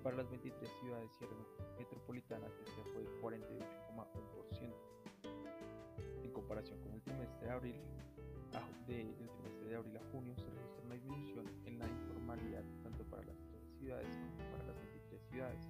Para 0.03 0.17
las 0.17 0.29
23 0.31 0.69
ciudades 0.81 1.11
metropolitanas 1.79 2.51
este 2.59 2.83
fue 2.93 3.05
48,1%. 3.23 4.75
En 6.25 6.33
comparación 6.33 6.81
con 6.81 6.93
el 6.93 7.03
trimestre 7.03 7.47
de 7.47 7.53
abril, 7.53 7.77
del 8.87 9.15
trimestre 9.15 9.69
de 9.69 9.77
abril 9.77 9.97
a 9.97 10.01
junio 10.11 10.35
se 10.37 10.51
registra 10.51 10.83
una 10.85 10.95
disminución 10.97 11.47
en 11.67 11.79
la 11.79 11.87
informalidad 11.87 12.65
tanto 12.83 13.05
para 13.05 13.23
las 13.25 13.37
3 13.47 13.63
ciudades 13.79 14.09
como 14.17 14.51
para 14.51 14.65
las 14.65 14.77
23 14.77 15.23
ciudades. 15.31 15.69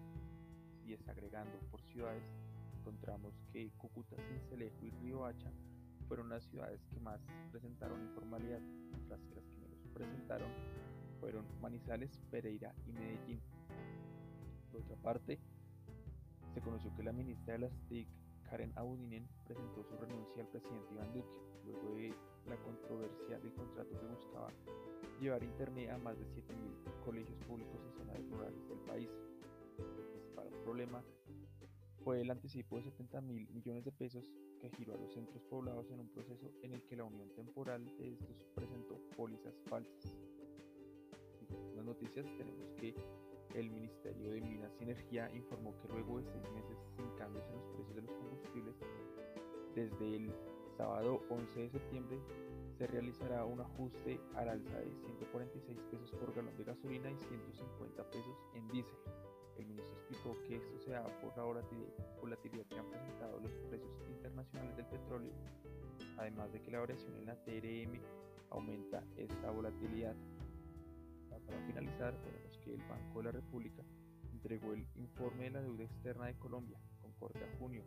Y 0.84 0.88
desagregando 0.88 1.58
por 1.70 1.82
ciudades, 1.82 2.24
encontramos 2.78 3.34
que 3.52 3.70
Cúcuta, 3.76 4.16
Cincelejo 4.16 4.84
y 4.84 4.90
Riohacha 5.02 5.52
fueron 6.08 6.30
las 6.30 6.44
ciudades 6.44 6.84
que 6.86 6.98
más 7.00 7.20
presentaron 7.50 8.00
informalidad, 8.00 8.60
mientras 8.60 9.22
que 9.24 9.34
las 9.34 9.44
que 9.46 9.58
menos 9.58 9.78
presentaron 9.94 10.48
fueron 11.20 11.44
Manizales, 11.60 12.18
Pereira 12.30 12.74
y 12.86 12.92
Medellín. 12.92 13.40
Por 14.72 14.80
otra 14.80 14.96
parte, 14.96 15.38
se 16.54 16.60
conoció 16.62 16.94
que 16.94 17.02
la 17.02 17.12
ministra 17.12 17.52
de 17.52 17.58
las 17.60 17.72
TIC, 17.88 18.08
Karen 18.48 18.72
Audinen, 18.76 19.28
presentó 19.44 19.84
su 19.84 19.94
renuncia 19.96 20.42
al 20.42 20.48
presidente 20.48 20.94
Iván 20.94 21.12
Duque, 21.12 21.40
luego 21.66 21.94
de 21.94 22.14
la 22.46 22.56
controversia 22.56 23.38
del 23.38 23.52
contrato 23.52 23.90
que 23.90 24.06
buscaba 24.06 24.48
llevar 25.20 25.44
Internet 25.44 25.90
a 25.90 25.98
más 25.98 26.18
de 26.18 26.24
7.000 26.24 27.04
colegios 27.04 27.38
públicos 27.46 27.80
en 27.84 27.92
zonas 27.92 28.30
rurales 28.30 28.68
del 28.68 28.78
país. 28.80 29.10
El 30.42 30.58
problema 30.64 31.04
fue 32.02 32.22
el 32.22 32.30
anticipo 32.30 32.76
de 32.76 32.84
70 32.84 33.20
mil 33.20 33.48
millones 33.50 33.84
de 33.84 33.92
pesos 33.92 34.32
que 34.58 34.70
giró 34.70 34.94
a 34.94 34.96
los 34.96 35.12
centros 35.12 35.42
poblados 35.44 35.90
en 35.90 36.00
un 36.00 36.08
proceso 36.08 36.50
en 36.62 36.72
el 36.72 36.82
que 36.84 36.96
la 36.96 37.04
unión 37.04 37.28
temporal 37.34 37.84
de 37.98 38.12
estos 38.12 38.42
presentó 38.54 38.98
pólizas 39.16 39.54
falsas. 39.66 40.16
En 41.70 41.76
las 41.76 41.84
noticias 41.84 42.26
tenemos 42.38 42.72
que 42.74 42.94
el 43.54 43.70
Ministerio 43.70 44.30
de 44.30 44.40
Minas 44.40 44.72
y 44.80 44.84
Energía 44.84 45.30
informó 45.34 45.74
que 45.80 45.88
luego 45.88 46.18
de 46.18 46.24
seis 46.24 46.44
meses 46.54 46.78
sin 46.96 47.08
cambios 47.16 47.44
en 47.48 47.54
los 47.56 47.64
precios 47.66 47.94
de 47.96 48.02
los 48.02 48.12
combustibles, 48.12 48.74
desde 49.74 50.16
el 50.16 50.34
sábado 50.76 51.22
11 51.30 51.60
de 51.60 51.70
septiembre 51.70 52.18
se 52.78 52.86
realizará 52.86 53.44
un 53.44 53.60
ajuste 53.60 54.18
al 54.34 54.48
alza 54.48 54.78
de 54.78 54.90
146 54.92 55.78
pesos 55.90 56.10
por 56.12 56.34
galón 56.34 56.56
de 56.56 56.64
gasolina 56.64 57.10
y 57.10 57.16
150 57.16 58.10
pesos 58.10 58.36
en 58.54 58.68
diésel. 58.68 58.98
El 59.58 59.66
ministro 59.66 59.92
explicó 59.92 60.36
que 60.46 60.56
esto 60.56 60.78
se 60.78 60.90
da 60.90 61.04
por 61.20 61.36
la 61.36 61.44
volatilidad 61.44 62.66
que 62.66 62.78
han 62.78 62.86
presentado 62.86 63.38
los 63.40 63.52
precios 63.68 63.92
internacionales 64.08 64.76
del 64.76 64.86
petróleo, 64.86 65.32
además 66.16 66.52
de 66.52 66.60
que 66.60 66.70
la 66.70 66.80
variación 66.80 67.14
en 67.18 67.26
la 67.26 67.36
TRM 67.44 68.00
aumenta 68.50 69.04
esta 69.16 69.50
volatilidad. 69.50 70.16
Para 71.46 71.60
finalizar, 71.66 72.14
tenemos 72.22 72.51
que 72.64 72.74
el 72.74 72.82
Banco 72.82 73.18
de 73.18 73.24
la 73.24 73.32
República 73.32 73.82
entregó 74.32 74.72
el 74.72 74.86
informe 74.96 75.44
de 75.44 75.50
la 75.50 75.60
deuda 75.62 75.84
externa 75.84 76.26
de 76.26 76.34
Colombia 76.34 76.78
con 77.00 77.12
corte 77.12 77.44
a 77.44 77.58
junio. 77.58 77.84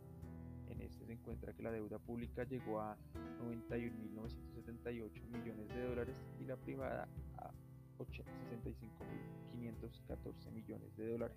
En 0.68 0.80
este 0.80 1.04
se 1.06 1.12
encuentra 1.12 1.52
que 1.52 1.62
la 1.62 1.70
deuda 1.70 1.98
pública 1.98 2.44
llegó 2.44 2.80
a 2.80 2.96
91.978 3.42 5.26
millones 5.28 5.68
de 5.68 5.84
dólares 5.84 6.16
y 6.40 6.44
la 6.44 6.56
privada 6.56 7.06
a 7.38 7.52
65.514 7.98 10.50
millones 10.52 10.96
de 10.96 11.08
dólares. 11.08 11.36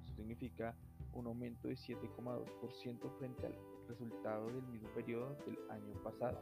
Esto 0.00 0.16
significa 0.16 0.74
un 1.14 1.26
aumento 1.26 1.68
de 1.68 1.74
7,2% 1.74 3.18
frente 3.18 3.46
al 3.46 3.54
resultado 3.88 4.46
del 4.46 4.62
mismo 4.62 4.88
periodo 4.90 5.36
del 5.46 5.58
año 5.70 5.94
pasado. 6.02 6.40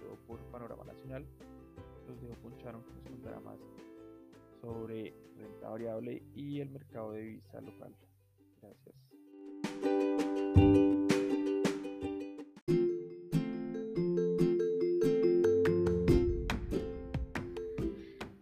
Todo 0.00 0.16
por 0.26 0.40
panorama 0.50 0.84
nacional 0.84 1.24
los 2.06 2.20
dejo 2.20 2.34
con 2.42 2.52
que 2.56 2.72
nos 2.72 2.84
contará 3.04 3.40
más 3.40 3.58
sobre 4.66 5.14
renta 5.36 5.68
variable 5.68 6.22
y 6.34 6.60
el 6.60 6.70
mercado 6.70 7.12
de 7.12 7.20
divisa 7.20 7.60
local. 7.60 7.94
Gracias. 8.60 8.96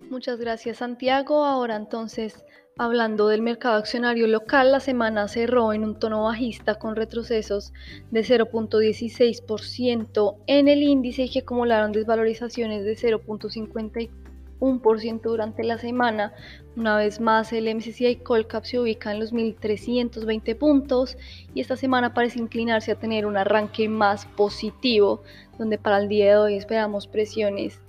Muchas 0.09 0.41
gracias 0.41 0.79
Santiago. 0.79 1.45
Ahora 1.45 1.77
entonces, 1.77 2.43
hablando 2.79 3.29
del 3.29 3.43
mercado 3.43 3.77
accionario 3.77 4.27
local, 4.27 4.73
la 4.73 4.81
semana 4.81 5.29
cerró 5.29 5.75
en 5.75 5.85
un 5.85 5.99
tono 5.99 6.25
bajista 6.25 6.77
con 6.77 6.97
retrocesos 6.97 7.75
de 8.11 8.23
0.16% 8.23 10.37
en 10.47 10.69
el 10.69 10.83
índice 10.83 11.25
y 11.25 11.31
que 11.31 11.41
acumularon 11.41 11.93
desvalorizaciones 11.93 12.83
de 12.85 12.97
0.54 12.97 14.24
1% 14.61 15.23
durante 15.23 15.65
la 15.65 15.79
semana. 15.79 16.33
Una 16.77 16.97
vez 16.97 17.21
más, 17.21 17.53
el 17.53 17.75
MSCI 17.75 18.17
Colcap 18.17 18.65
se 18.65 18.79
ubica 18.79 19.13
en 19.13 19.21
los 19.21 19.33
1.320 19.33 20.57
puntos 20.57 21.17
y 21.55 21.61
esta 21.61 21.77
semana 21.77 22.15
parece 22.15 22.39
inclinarse 22.39 22.93
a 22.93 22.99
tener 22.99 23.27
un 23.27 23.37
arranque 23.37 23.89
más 23.89 24.27
positivo, 24.27 25.23
donde 25.59 25.79
para 25.79 25.99
el 25.99 26.09
día 26.09 26.31
de 26.31 26.37
hoy 26.37 26.55
esperamos 26.55 27.07
presiones 27.07 27.81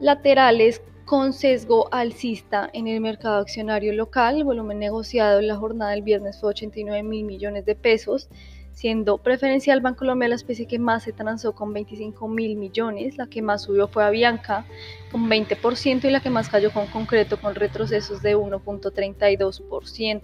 laterales 0.00 0.82
con 1.04 1.32
sesgo 1.34 1.88
alcista 1.92 2.70
en 2.72 2.88
el 2.88 3.00
mercado 3.00 3.36
accionario 3.36 3.92
local. 3.92 4.42
Volumen 4.44 4.78
negociado 4.78 5.40
en 5.40 5.48
la 5.48 5.56
jornada 5.56 5.90
del 5.90 6.02
viernes 6.02 6.40
fue 6.40 6.50
89 6.50 7.02
mil 7.02 7.24
millones 7.24 7.66
de 7.66 7.74
pesos 7.74 8.28
siendo 8.74 9.18
preferencial 9.18 9.80
Bancolombia 9.80 10.28
la 10.28 10.34
especie 10.34 10.66
que 10.66 10.78
más 10.78 11.04
se 11.04 11.12
transó 11.12 11.54
con 11.54 11.72
25 11.72 12.28
mil 12.28 12.56
millones, 12.56 13.16
la 13.16 13.28
que 13.28 13.40
más 13.40 13.62
subió 13.62 13.88
fue 13.88 14.04
Avianca 14.04 14.66
con 15.10 15.30
20% 15.30 16.04
y 16.04 16.10
la 16.10 16.20
que 16.20 16.30
más 16.30 16.48
cayó 16.48 16.72
con 16.72 16.86
concreto 16.88 17.40
con 17.40 17.54
retrocesos 17.54 18.20
de 18.20 18.36
1.32%. 18.36 20.22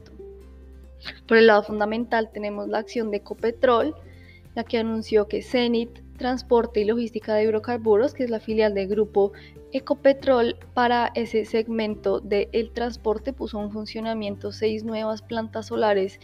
Por 1.26 1.36
el 1.36 1.46
lado 1.46 1.62
fundamental 1.62 2.30
tenemos 2.32 2.68
la 2.68 2.78
acción 2.78 3.10
de 3.10 3.18
Ecopetrol, 3.18 3.94
la 4.54 4.64
que 4.64 4.78
anunció 4.78 5.28
que 5.28 5.42
Zenit 5.42 6.00
Transporte 6.18 6.80
y 6.80 6.84
Logística 6.84 7.34
de 7.34 7.44
Hidrocarburos, 7.44 8.12
que 8.12 8.24
es 8.24 8.30
la 8.30 8.40
filial 8.40 8.74
del 8.74 8.88
grupo 8.88 9.32
Ecopetrol, 9.72 10.56
para 10.74 11.12
ese 11.14 11.44
segmento 11.44 12.20
del 12.20 12.72
transporte 12.74 13.32
puso 13.32 13.62
en 13.62 13.70
funcionamiento 13.70 14.50
seis 14.50 14.84
nuevas 14.84 15.22
plantas 15.22 15.68
solares 15.68 16.18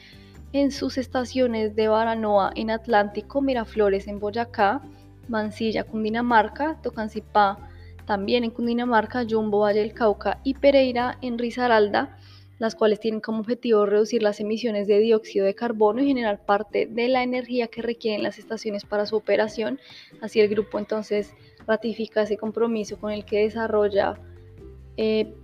en 0.53 0.71
sus 0.71 0.99
estaciones 0.99 1.75
de 1.77 1.89
Baranoa 1.89 2.53
en 2.55 2.71
Atlántico, 2.71 3.43
Miraflores 3.43 4.07
en 4.07 4.21
Boyacá, 4.21 4.83
Mansilla, 5.29 5.85
Cundinamarca, 5.85 6.81
Tocancipá 6.83 7.59
también 8.07 8.45
en 8.45 8.51
Cundinamarca, 8.51 9.27
Jumbo, 9.29 9.61
Valle 9.61 9.81
del 9.81 9.93
Cauca 9.93 10.41
y 10.45 10.55
Pereira 10.55 11.19
en 11.21 11.39
Risaralda, 11.39 12.17
las 12.59 12.75
cuales 12.75 13.01
tienen 13.01 13.21
como 13.21 13.41
objetivo 13.41 13.85
reducir 13.85 14.23
las 14.23 14.41
emisiones 14.41 14.87
de 14.87 15.01
dióxido 15.01 15.45
de 15.45 15.55
carbono 15.55 16.01
y 16.01 16.07
generar 16.07 16.47
parte 16.47 16.87
de 16.87 17.09
la 17.09 17.23
energía 17.23 17.67
que 17.67 17.83
requieren 17.83 18.23
las 18.23 18.39
estaciones 18.39 18.85
para 18.85 19.05
su 19.05 19.17
operación. 19.17 19.79
Así 20.23 20.41
el 20.41 20.49
grupo 20.49 20.79
entonces 20.79 21.35
ratifica 21.67 22.23
ese 22.23 22.39
compromiso 22.39 22.97
con 22.99 23.11
el 23.11 23.25
que 23.25 23.41
desarrolla, 23.41 24.19
eh, 24.97 25.35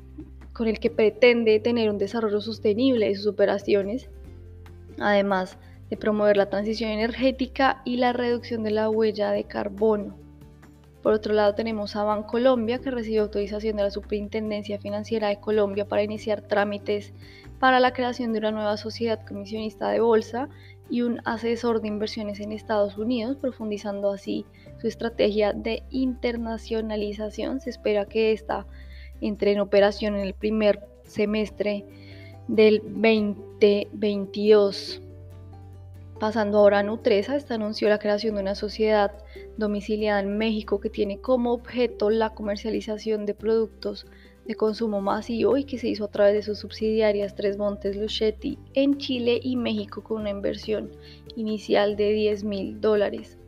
con 0.53 0.69
el 0.69 0.79
que 0.79 0.91
pretende 0.91 1.59
tener 1.61 1.91
un 1.91 1.99
desarrollo 1.99 2.41
sostenible 2.41 3.09
de 3.09 3.17
sus 3.17 3.27
operaciones 3.27 4.09
además 4.99 5.59
de 5.91 5.97
promover 5.97 6.37
la 6.37 6.49
transición 6.49 6.91
energética 6.91 7.83
y 7.85 7.97
la 7.97 8.13
reducción 8.13 8.63
de 8.63 8.71
la 8.71 8.89
huella 8.89 9.31
de 9.31 9.45
carbono. 9.45 10.17
Por 11.03 11.15
otro 11.15 11.35
lado 11.35 11.55
tenemos 11.55 11.97
a 11.97 12.05
Bancolombia 12.05 12.79
que 12.79 12.93
recibe 12.93 13.19
autorización 13.19 13.77
de 13.77 13.83
la 13.83 13.91
Superintendencia 13.91 14.79
Financiera 14.79 15.29
de 15.29 15.41
Colombia 15.41 15.87
para 15.87 16.05
iniciar 16.05 16.43
trámites 16.43 17.13
para 17.59 17.81
la 17.81 17.93
creación 17.93 18.33
de 18.33 18.39
una 18.39 18.53
nueva 18.53 18.77
sociedad 18.77 19.25
comisionista 19.27 19.91
de 19.91 20.01
bolsa 20.01 20.49
y 20.89 21.03
un 21.03 21.21
asesor 21.25 21.81
de 21.81 21.89
inversiones 21.89 22.39
en 22.41 22.53
Estados 22.53 22.99
Unidos, 22.99 23.37
profundizando 23.37 24.13
así 24.13 24.47
su 24.81 24.87
estrategia 24.87 25.53
de 25.53 25.83
internacionalización. 25.91 27.61
Se 27.61 27.71
espera 27.71 28.07
que 28.07 28.33
esta 28.33 28.67
entre 29.21 29.53
en 29.53 29.61
operación 29.61 30.15
en 30.15 30.23
el 30.23 30.35
primer 30.35 30.81
semestre 31.05 31.85
del 32.49 32.83
2022. 33.63 35.01
Pasando 36.19 36.59
ahora 36.59 36.81
a 36.81 36.83
Nutresa, 36.83 37.37
esta 37.37 37.55
anunció 37.55 37.89
la 37.89 38.01
creación 38.01 38.35
de 38.35 38.43
una 38.43 38.57
sociedad 38.57 39.13
domiciliada 39.57 40.19
en 40.19 40.37
México 40.37 40.81
que 40.81 40.91
tiene 40.91 41.21
como 41.21 41.53
objeto 41.53 42.11
la 42.11 42.31
comercialización 42.31 43.25
de 43.25 43.35
productos 43.35 44.07
de 44.47 44.57
consumo 44.57 45.01
masivo 45.01 45.57
y 45.57 45.63
que 45.63 45.79
se 45.79 45.87
hizo 45.87 46.07
a 46.07 46.11
través 46.11 46.35
de 46.35 46.43
sus 46.43 46.59
subsidiarias 46.59 47.37
Tres 47.37 47.57
Montes 47.57 47.97
Luchetti 47.97 48.59
en 48.75 48.99
Chile 48.99 49.39
y 49.41 49.55
México 49.55 50.03
con 50.03 50.23
una 50.23 50.31
inversión 50.31 50.91
inicial 51.37 51.95
de 51.95 52.11
10 52.11 52.43
mil 52.43 52.81
dólares. 52.81 53.39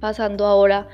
Pasando 0.00 0.44
ahora 0.44 0.86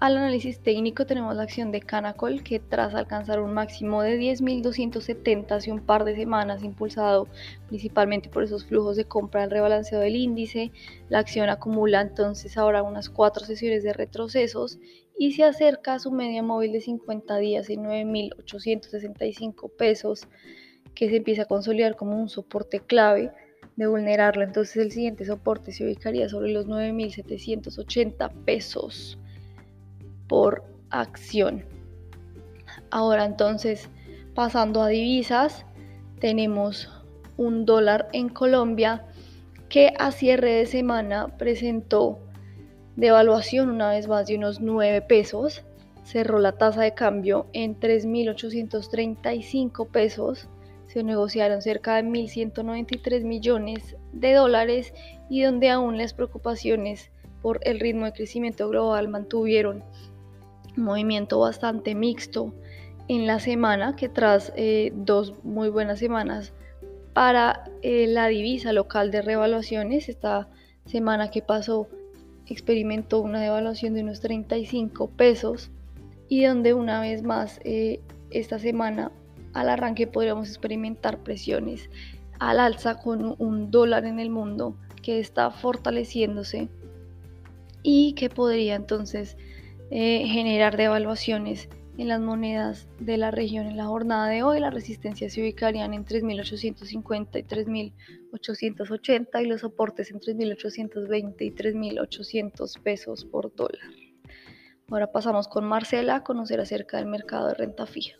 al 0.00 0.16
análisis 0.16 0.60
técnico 0.60 1.04
tenemos 1.04 1.36
la 1.36 1.42
acción 1.42 1.72
de 1.72 1.82
Canacol 1.82 2.42
que 2.42 2.58
tras 2.58 2.94
alcanzar 2.94 3.38
un 3.38 3.52
máximo 3.52 4.00
de 4.00 4.18
10.270 4.18 5.52
hace 5.52 5.70
un 5.70 5.80
par 5.80 6.04
de 6.04 6.16
semanas, 6.16 6.64
impulsado 6.64 7.28
principalmente 7.68 8.30
por 8.30 8.42
esos 8.42 8.64
flujos 8.64 8.96
de 8.96 9.04
compra 9.04 9.42
del 9.42 9.50
rebalanceo 9.50 10.00
del 10.00 10.16
índice, 10.16 10.72
la 11.10 11.18
acción 11.18 11.50
acumula 11.50 12.00
entonces 12.00 12.56
ahora 12.56 12.82
unas 12.82 13.10
cuatro 13.10 13.44
sesiones 13.44 13.82
de 13.82 13.92
retrocesos 13.92 14.78
y 15.18 15.32
se 15.32 15.44
acerca 15.44 15.92
a 15.92 15.98
su 15.98 16.10
media 16.10 16.42
móvil 16.42 16.72
de 16.72 16.80
50 16.80 17.36
días 17.36 17.68
en 17.68 17.84
9.865 17.84 19.70
pesos 19.76 20.28
que 20.94 21.10
se 21.10 21.16
empieza 21.16 21.42
a 21.42 21.44
consolidar 21.44 21.96
como 21.96 22.18
un 22.18 22.30
soporte 22.30 22.80
clave 22.80 23.32
de 23.76 23.86
vulnerarlo. 23.86 24.44
Entonces 24.44 24.78
el 24.78 24.92
siguiente 24.92 25.26
soporte 25.26 25.72
se 25.72 25.84
ubicaría 25.84 26.30
sobre 26.30 26.52
los 26.52 26.66
9.780 26.66 28.32
pesos 28.46 29.18
por 30.30 30.64
acción. 30.90 31.64
Ahora 32.92 33.24
entonces, 33.24 33.88
pasando 34.32 34.80
a 34.80 34.86
divisas, 34.86 35.66
tenemos 36.20 36.88
un 37.36 37.66
dólar 37.66 38.08
en 38.12 38.28
Colombia 38.28 39.04
que 39.68 39.92
a 39.98 40.12
cierre 40.12 40.52
de 40.52 40.66
semana 40.66 41.36
presentó 41.36 42.20
devaluación 42.94 43.70
una 43.70 43.90
vez 43.90 44.06
más 44.06 44.28
de 44.28 44.36
unos 44.36 44.60
9 44.60 45.02
pesos. 45.02 45.64
Cerró 46.04 46.38
la 46.38 46.52
tasa 46.52 46.82
de 46.82 46.94
cambio 46.94 47.48
en 47.52 47.80
3.835 47.80 49.88
pesos. 49.88 50.46
Se 50.86 51.02
negociaron 51.02 51.60
cerca 51.60 51.96
de 51.96 52.04
1.193 52.04 53.24
millones 53.24 53.96
de 54.12 54.34
dólares 54.34 54.94
y 55.28 55.42
donde 55.42 55.70
aún 55.70 55.98
las 55.98 56.14
preocupaciones 56.14 57.10
por 57.42 57.58
el 57.62 57.80
ritmo 57.80 58.04
de 58.04 58.12
crecimiento 58.12 58.68
global 58.68 59.08
mantuvieron 59.08 59.82
movimiento 60.76 61.38
bastante 61.38 61.94
mixto 61.94 62.54
en 63.08 63.26
la 63.26 63.40
semana, 63.40 63.96
que 63.96 64.08
tras 64.08 64.52
eh, 64.56 64.92
dos 64.94 65.34
muy 65.44 65.68
buenas 65.68 65.98
semanas 65.98 66.52
para 67.12 67.64
eh, 67.82 68.06
la 68.06 68.28
divisa 68.28 68.72
local 68.72 69.10
de 69.10 69.22
revaluaciones, 69.22 70.08
esta 70.08 70.48
semana 70.86 71.30
que 71.30 71.42
pasó 71.42 71.88
experimentó 72.46 73.20
una 73.20 73.40
devaluación 73.40 73.94
de 73.94 74.02
unos 74.02 74.20
35 74.20 75.10
pesos 75.10 75.70
y 76.28 76.44
donde 76.44 76.74
una 76.74 77.00
vez 77.00 77.22
más 77.22 77.60
eh, 77.64 78.00
esta 78.30 78.58
semana 78.58 79.12
al 79.52 79.68
arranque 79.68 80.06
podríamos 80.06 80.48
experimentar 80.48 81.18
presiones 81.18 81.90
al 82.38 82.58
alza 82.58 82.98
con 82.98 83.36
un 83.38 83.70
dólar 83.70 84.04
en 84.04 84.18
el 84.18 84.30
mundo 84.30 84.76
que 85.02 85.20
está 85.20 85.50
fortaleciéndose 85.50 86.68
y 87.82 88.14
que 88.14 88.30
podría 88.30 88.74
entonces 88.74 89.36
eh, 89.90 90.26
generar 90.26 90.76
devaluaciones 90.76 91.68
en 91.98 92.08
las 92.08 92.20
monedas 92.20 92.88
de 92.98 93.16
la 93.16 93.30
región 93.30 93.66
en 93.66 93.76
la 93.76 93.86
jornada 93.86 94.28
de 94.28 94.42
hoy. 94.42 94.60
Las 94.60 94.72
resistencias 94.72 95.34
se 95.34 95.42
ubicarían 95.42 95.92
en 95.92 96.04
3.850 96.04 97.38
y 97.38 97.42
3.880 98.32 99.42
y 99.42 99.46
los 99.46 99.60
soportes 99.60 100.10
en 100.10 100.20
3.820 100.20 101.34
y 101.40 101.50
3.800 101.50 102.80
pesos 102.82 103.24
por 103.24 103.54
dólar. 103.54 103.90
Ahora 104.88 105.12
pasamos 105.12 105.46
con 105.46 105.66
Marcela 105.66 106.16
a 106.16 106.24
conocer 106.24 106.60
acerca 106.60 106.96
del 106.96 107.06
mercado 107.06 107.48
de 107.48 107.54
renta 107.54 107.86
fija. 107.86 108.16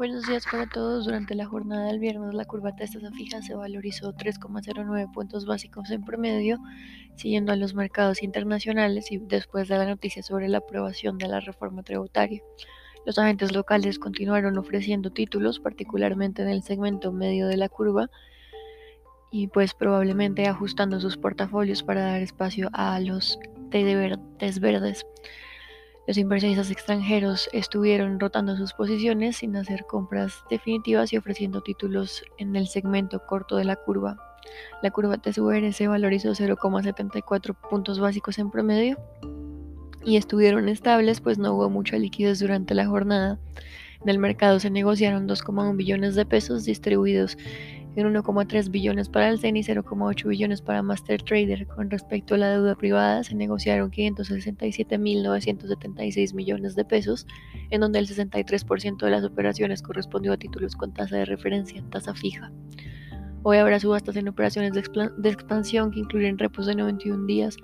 Buenos 0.00 0.26
días 0.26 0.46
para 0.50 0.66
todos. 0.66 1.04
Durante 1.04 1.34
la 1.34 1.44
jornada 1.44 1.88
del 1.88 1.98
viernes 1.98 2.32
la 2.32 2.46
curva 2.46 2.72
de 2.72 2.86
tasa 2.86 3.10
fija 3.12 3.42
se 3.42 3.54
valorizó 3.54 4.14
3,09 4.14 5.12
puntos 5.12 5.44
básicos 5.44 5.90
en 5.90 6.02
promedio, 6.06 6.56
siguiendo 7.16 7.52
a 7.52 7.56
los 7.56 7.74
mercados 7.74 8.22
internacionales 8.22 9.12
y 9.12 9.18
después 9.18 9.68
de 9.68 9.76
la 9.76 9.84
noticia 9.84 10.22
sobre 10.22 10.48
la 10.48 10.56
aprobación 10.56 11.18
de 11.18 11.28
la 11.28 11.40
reforma 11.40 11.82
tributaria. 11.82 12.42
Los 13.04 13.18
agentes 13.18 13.52
locales 13.52 13.98
continuaron 13.98 14.56
ofreciendo 14.56 15.10
títulos, 15.10 15.60
particularmente 15.60 16.40
en 16.40 16.48
el 16.48 16.62
segmento 16.62 17.12
medio 17.12 17.46
de 17.46 17.58
la 17.58 17.68
curva, 17.68 18.08
y 19.30 19.48
pues 19.48 19.74
probablemente 19.74 20.46
ajustando 20.46 20.98
sus 20.98 21.18
portafolios 21.18 21.82
para 21.82 22.06
dar 22.06 22.22
espacio 22.22 22.70
a 22.72 22.98
los 23.00 23.38
TDs 23.70 24.60
verdes. 24.60 25.04
Los 26.06 26.16
inversionistas 26.16 26.70
extranjeros 26.70 27.48
estuvieron 27.52 28.18
rotando 28.18 28.56
sus 28.56 28.72
posiciones 28.72 29.36
sin 29.36 29.54
hacer 29.56 29.84
compras 29.86 30.42
definitivas 30.48 31.12
y 31.12 31.18
ofreciendo 31.18 31.60
títulos 31.60 32.24
en 32.38 32.56
el 32.56 32.66
segmento 32.68 33.24
corto 33.26 33.56
de 33.56 33.64
la 33.64 33.76
curva. 33.76 34.16
La 34.82 34.90
curva 34.90 35.18
TSUR 35.18 35.72
se 35.72 35.88
valorizó 35.88 36.30
0,74 36.30 37.54
puntos 37.68 38.00
básicos 38.00 38.38
en 38.38 38.50
promedio 38.50 38.98
y 40.04 40.16
estuvieron 40.16 40.68
estables 40.68 41.20
pues 41.20 41.38
no 41.38 41.54
hubo 41.54 41.68
mucha 41.68 41.98
liquidez 41.98 42.40
durante 42.40 42.74
la 42.74 42.86
jornada. 42.86 43.38
En 44.02 44.08
el 44.08 44.18
mercado 44.18 44.58
se 44.58 44.70
negociaron 44.70 45.28
2,1 45.28 45.76
billones 45.76 46.14
de 46.14 46.24
pesos 46.24 46.64
distribuidos 46.64 47.36
en 47.96 48.12
1,3 48.12 48.70
billones 48.70 49.08
para 49.08 49.28
el 49.28 49.40
CEN 49.40 49.56
y 49.56 49.62
0,8 49.62 50.28
billones 50.28 50.60
para 50.62 50.82
Master 50.82 51.22
Trader. 51.22 51.66
Con 51.66 51.90
respecto 51.90 52.34
a 52.34 52.38
la 52.38 52.50
deuda 52.50 52.76
privada, 52.76 53.24
se 53.24 53.34
negociaron 53.34 53.90
567.976 53.90 56.34
millones 56.34 56.76
de 56.76 56.84
pesos, 56.84 57.26
en 57.70 57.80
donde 57.80 57.98
el 57.98 58.06
63% 58.06 58.98
de 58.98 59.10
las 59.10 59.24
operaciones 59.24 59.82
correspondió 59.82 60.32
a 60.32 60.36
títulos 60.36 60.76
con 60.76 60.92
tasa 60.92 61.16
de 61.16 61.24
referencia, 61.24 61.82
tasa 61.90 62.14
fija. 62.14 62.52
Hoy 63.42 63.56
habrá 63.56 63.80
subastas 63.80 64.16
en 64.16 64.28
operaciones 64.28 64.74
de, 64.74 65.30
expansión 65.30 65.90
que 65.90 66.00
incluyen 66.00 66.36
repos 66.36 66.66
de 66.66 66.74
91 66.74 67.24
días 67.24 67.56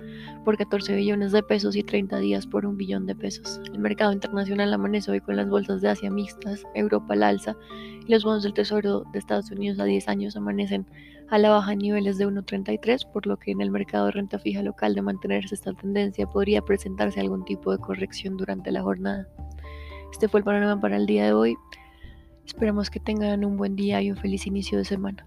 por 0.43 0.57
14 0.57 0.95
billones 0.95 1.31
de 1.31 1.43
pesos 1.43 1.75
y 1.75 1.83
30 1.83 2.17
días 2.17 2.47
por 2.47 2.65
1 2.65 2.75
billón 2.75 3.05
de 3.05 3.13
pesos. 3.13 3.61
El 3.71 3.77
mercado 3.77 4.11
internacional 4.11 4.73
amanece 4.73 5.11
hoy 5.11 5.21
con 5.21 5.35
las 5.35 5.47
bolsas 5.47 5.81
de 5.81 5.89
Asia 5.89 6.09
mixtas, 6.09 6.63
Europa 6.73 7.13
al 7.13 7.21
alza 7.21 7.55
y 8.07 8.11
los 8.11 8.23
bonos 8.23 8.41
del 8.41 8.55
Tesoro 8.55 9.03
de 9.13 9.19
Estados 9.19 9.51
Unidos 9.51 9.79
a 9.79 9.83
10 9.83 10.07
años 10.07 10.35
amanecen 10.35 10.87
a 11.29 11.37
la 11.37 11.51
baja 11.51 11.73
en 11.73 11.79
niveles 11.79 12.17
de 12.17 12.27
1.33, 12.27 13.11
por 13.11 13.27
lo 13.27 13.37
que 13.37 13.51
en 13.51 13.61
el 13.61 13.69
mercado 13.69 14.07
de 14.07 14.13
renta 14.13 14.39
fija 14.39 14.63
local 14.63 14.95
de 14.95 15.03
mantenerse 15.03 15.53
esta 15.53 15.73
tendencia 15.73 16.25
podría 16.25 16.63
presentarse 16.63 17.19
algún 17.19 17.45
tipo 17.45 17.71
de 17.71 17.77
corrección 17.77 18.35
durante 18.35 18.71
la 18.71 18.81
jornada. 18.81 19.27
Este 20.11 20.27
fue 20.27 20.39
el 20.39 20.43
panorama 20.43 20.81
para 20.81 20.97
el 20.97 21.05
día 21.05 21.25
de 21.25 21.33
hoy. 21.33 21.55
Esperamos 22.47 22.89
que 22.89 22.99
tengan 22.99 23.45
un 23.45 23.57
buen 23.57 23.75
día 23.75 24.01
y 24.01 24.09
un 24.09 24.17
feliz 24.17 24.47
inicio 24.47 24.79
de 24.79 24.85
semana. 24.85 25.23